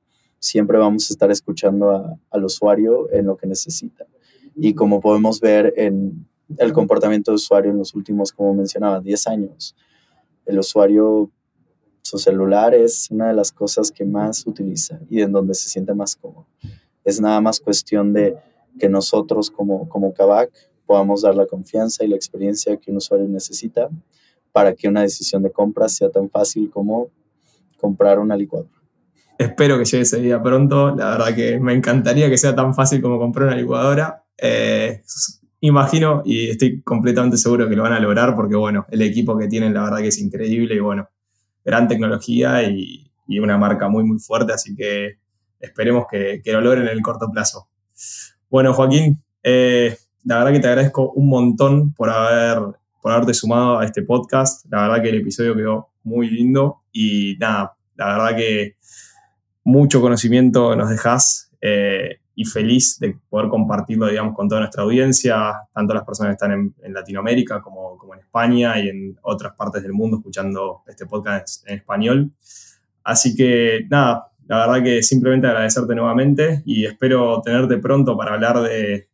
siempre 0.45 0.77
vamos 0.77 1.09
a 1.09 1.15
estar 1.15 1.31
escuchando 1.31 2.19
al 2.31 2.45
usuario 2.45 3.11
en 3.11 3.25
lo 3.25 3.37
que 3.37 3.47
necesita. 3.47 4.07
Y 4.55 4.75
como 4.75 5.01
podemos 5.01 5.41
ver 5.41 5.73
en 5.79 6.27
el 6.59 6.75
comportamiento 6.75 7.31
del 7.31 7.37
usuario 7.37 7.71
en 7.71 7.79
los 7.79 7.95
últimos, 7.95 8.31
como 8.31 8.53
mencionaba, 8.53 9.01
10 9.01 9.27
años, 9.27 9.75
el 10.45 10.59
usuario, 10.59 11.31
su 12.03 12.19
celular 12.19 12.75
es 12.75 13.11
una 13.11 13.29
de 13.29 13.33
las 13.33 13.53
cosas 13.53 13.91
que 13.91 14.05
más 14.05 14.47
utiliza 14.47 15.01
y 15.09 15.23
en 15.23 15.33
donde 15.33 15.55
se 15.55 15.71
siente 15.71 15.95
más 15.95 16.15
cómodo. 16.15 16.47
Es 17.05 17.23
nada 17.23 17.41
más 17.41 17.59
cuestión 17.59 18.13
de 18.13 18.37
que 18.79 18.91
nosotros 18.91 19.51
como, 19.51 19.89
como 19.89 20.13
Kavak 20.13 20.53
podamos 20.85 21.23
dar 21.23 21.35
la 21.35 21.47
confianza 21.47 22.05
y 22.05 22.09
la 22.09 22.17
experiencia 22.17 22.77
que 22.77 22.91
un 22.91 22.99
usuario 22.99 23.27
necesita 23.27 23.89
para 24.53 24.75
que 24.75 24.89
una 24.89 25.01
decisión 25.01 25.43
de 25.43 25.51
compra 25.51 25.89
sea 25.89 26.11
tan 26.11 26.29
fácil 26.29 26.71
como 26.71 27.09
comprar 27.81 28.19
una 28.19 28.37
licuadora. 28.37 28.74
Espero 29.45 29.79
que 29.79 29.85
llegue 29.85 30.03
ese 30.03 30.21
día 30.21 30.43
pronto. 30.43 30.95
La 30.97 31.11
verdad 31.11 31.35
que 31.35 31.61
me 31.61 31.75
encantaría 31.75 32.31
que 32.31 32.39
sea 32.39 32.55
tan 32.55 32.75
fácil 32.75 33.03
como 33.03 33.19
comprar 33.19 33.49
una 33.49 33.57
licuadora. 33.57 34.25
Eh, 34.39 35.03
imagino 35.61 36.23
y 36.25 36.51
estoy 36.51 36.81
completamente 36.83 37.37
seguro 37.37 37.69
que 37.69 37.77
lo 37.77 37.83
van 37.83 37.93
a 37.93 38.01
lograr 38.01 38.35
porque, 38.35 38.57
bueno, 38.57 38.87
el 38.91 39.03
equipo 39.03 39.37
que 39.37 39.47
tienen 39.47 39.75
la 39.75 39.85
verdad 39.85 39.99
que 39.99 40.09
es 40.09 40.19
increíble 40.19 40.75
y, 40.75 40.81
bueno, 40.81 41.09
gran 41.65 41.89
tecnología 41.89 42.63
y, 42.63 43.11
una 43.41 43.57
marca 43.59 43.89
muy, 43.89 44.05
muy 44.05 44.19
fuerte. 44.19 44.53
Así 44.53 44.75
que 44.75 45.19
esperemos 45.61 46.07
que, 46.11 46.41
lo 46.47 46.61
logren 46.61 46.85
en 46.85 46.89
el 46.89 47.03
corto 47.03 47.31
plazo. 47.31 47.69
Bueno, 48.49 48.73
Joaquín, 48.73 49.23
eh, 49.43 49.97
la 50.25 50.39
verdad 50.39 50.53
que 50.53 50.61
te 50.61 50.69
agradezco 50.69 51.11
un 51.13 51.29
montón 51.29 51.93
por 51.93 52.11
haber 52.11 52.59
por 53.03 53.13
haberte 53.13 53.35
sumado 53.35 53.79
a 53.79 53.85
este 53.85 54.03
podcast. 54.03 54.65
La 54.71 54.89
verdad 54.89 55.03
que 55.03 55.11
el 55.11 55.17
episodio 55.17 55.55
quedó 55.55 55.91
muy 56.03 56.31
lindo 56.31 56.85
y 56.91 57.37
nada, 57.39 57.77
la 57.97 58.07
verdad 58.07 58.37
que 58.37 58.77
mucho 59.65 60.01
conocimiento 60.01 60.77
nos 60.77 60.91
dejas 60.91 61.51
eh, 61.61 62.21
y 62.37 62.45
feliz 62.45 62.99
de 62.99 63.17
poder 63.29 63.49
compartirlo, 63.49 64.07
digamos, 64.09 64.35
con 64.35 64.49
toda 64.49 64.61
nuestra 64.61 64.83
audiencia, 64.83 65.53
tanto 65.73 65.95
las 65.95 66.05
personas 66.05 66.31
que 66.31 66.45
están 66.45 66.75
en, 66.83 66.93
Latinoamérica 66.93 67.63
como, 67.63 67.97
como, 67.97 68.15
en 68.15 68.21
España 68.21 68.79
y 68.79 68.89
en 68.89 69.19
otras 69.23 69.55
partes 69.55 69.83
del 69.83 69.93
mundo 69.93 70.19
escuchando 70.19 70.83
este 70.87 71.07
podcast 71.07 71.67
en 71.69 71.77
español. 71.77 72.31
Así 73.03 73.35
que 73.35 73.87
nada, 73.89 74.29
la 74.47 74.67
verdad 74.67 74.83
que 74.83 75.03
simplemente 75.03 75.47
agradecerte 75.47 75.95
nuevamente 75.95 76.63
y 76.67 76.85
espero 76.85 77.41
tenerte 77.43 77.79
pronto 77.79 78.17
para 78.17 78.35
hablar 78.35 78.61
de, 78.63 79.09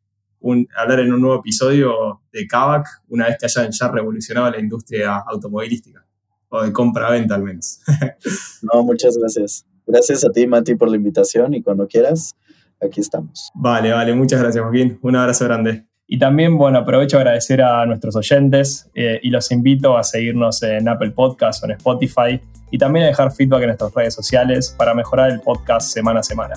hablar 0.77 1.01
en 1.01 1.13
un 1.13 1.21
nuevo 1.21 1.41
episodio 1.41 2.23
de 2.33 2.47
Kavak 2.47 2.87
una 3.09 3.27
vez 3.27 3.37
que 3.39 3.47
hayan 3.47 3.71
ya 3.71 3.89
revolucionado 3.89 4.51
la 4.51 4.59
industria 4.59 5.17
automovilística, 5.19 6.05
o 6.49 6.63
de 6.63 6.73
compra-venta 6.73 7.35
al 7.35 7.43
menos. 7.43 7.81
no, 8.63 8.83
muchas 8.83 9.17
gracias. 9.17 9.69
Gracias 9.90 10.24
a 10.24 10.31
ti, 10.31 10.46
Mati, 10.46 10.76
por 10.76 10.88
la 10.88 10.96
invitación 10.96 11.53
y 11.55 11.62
cuando 11.62 11.87
quieras, 11.88 12.37
aquí 12.81 13.00
estamos. 13.00 13.50
Vale, 13.55 13.92
vale, 13.92 14.14
muchas 14.14 14.40
gracias, 14.40 14.62
Joaquín. 14.62 14.98
Un 15.03 15.16
abrazo 15.16 15.44
grande. 15.46 15.85
Y 16.07 16.18
también, 16.18 16.57
bueno, 16.57 16.79
aprovecho 16.79 17.18
a 17.18 17.20
agradecer 17.20 17.62
a 17.62 17.87
nuestros 17.87 18.16
oyentes 18.16 18.90
eh, 18.94 19.20
y 19.22 19.31
los 19.31 19.50
invito 19.53 19.96
a 19.96 20.03
seguirnos 20.03 20.62
en 20.62 20.88
Apple 20.88 21.11
Podcasts 21.12 21.62
o 21.62 21.66
en 21.66 21.72
Spotify 21.72 22.40
y 22.70 22.79
también 22.79 23.05
a 23.05 23.09
dejar 23.09 23.33
feedback 23.33 23.62
en 23.62 23.66
nuestras 23.68 23.94
redes 23.94 24.14
sociales 24.14 24.74
para 24.76 24.94
mejorar 24.94 25.31
el 25.31 25.40
podcast 25.40 25.92
semana 25.92 26.20
a 26.20 26.22
semana. 26.22 26.55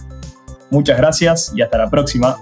Muchas 0.70 0.98
gracias 0.98 1.54
y 1.56 1.62
hasta 1.62 1.78
la 1.78 1.90
próxima. 1.90 2.38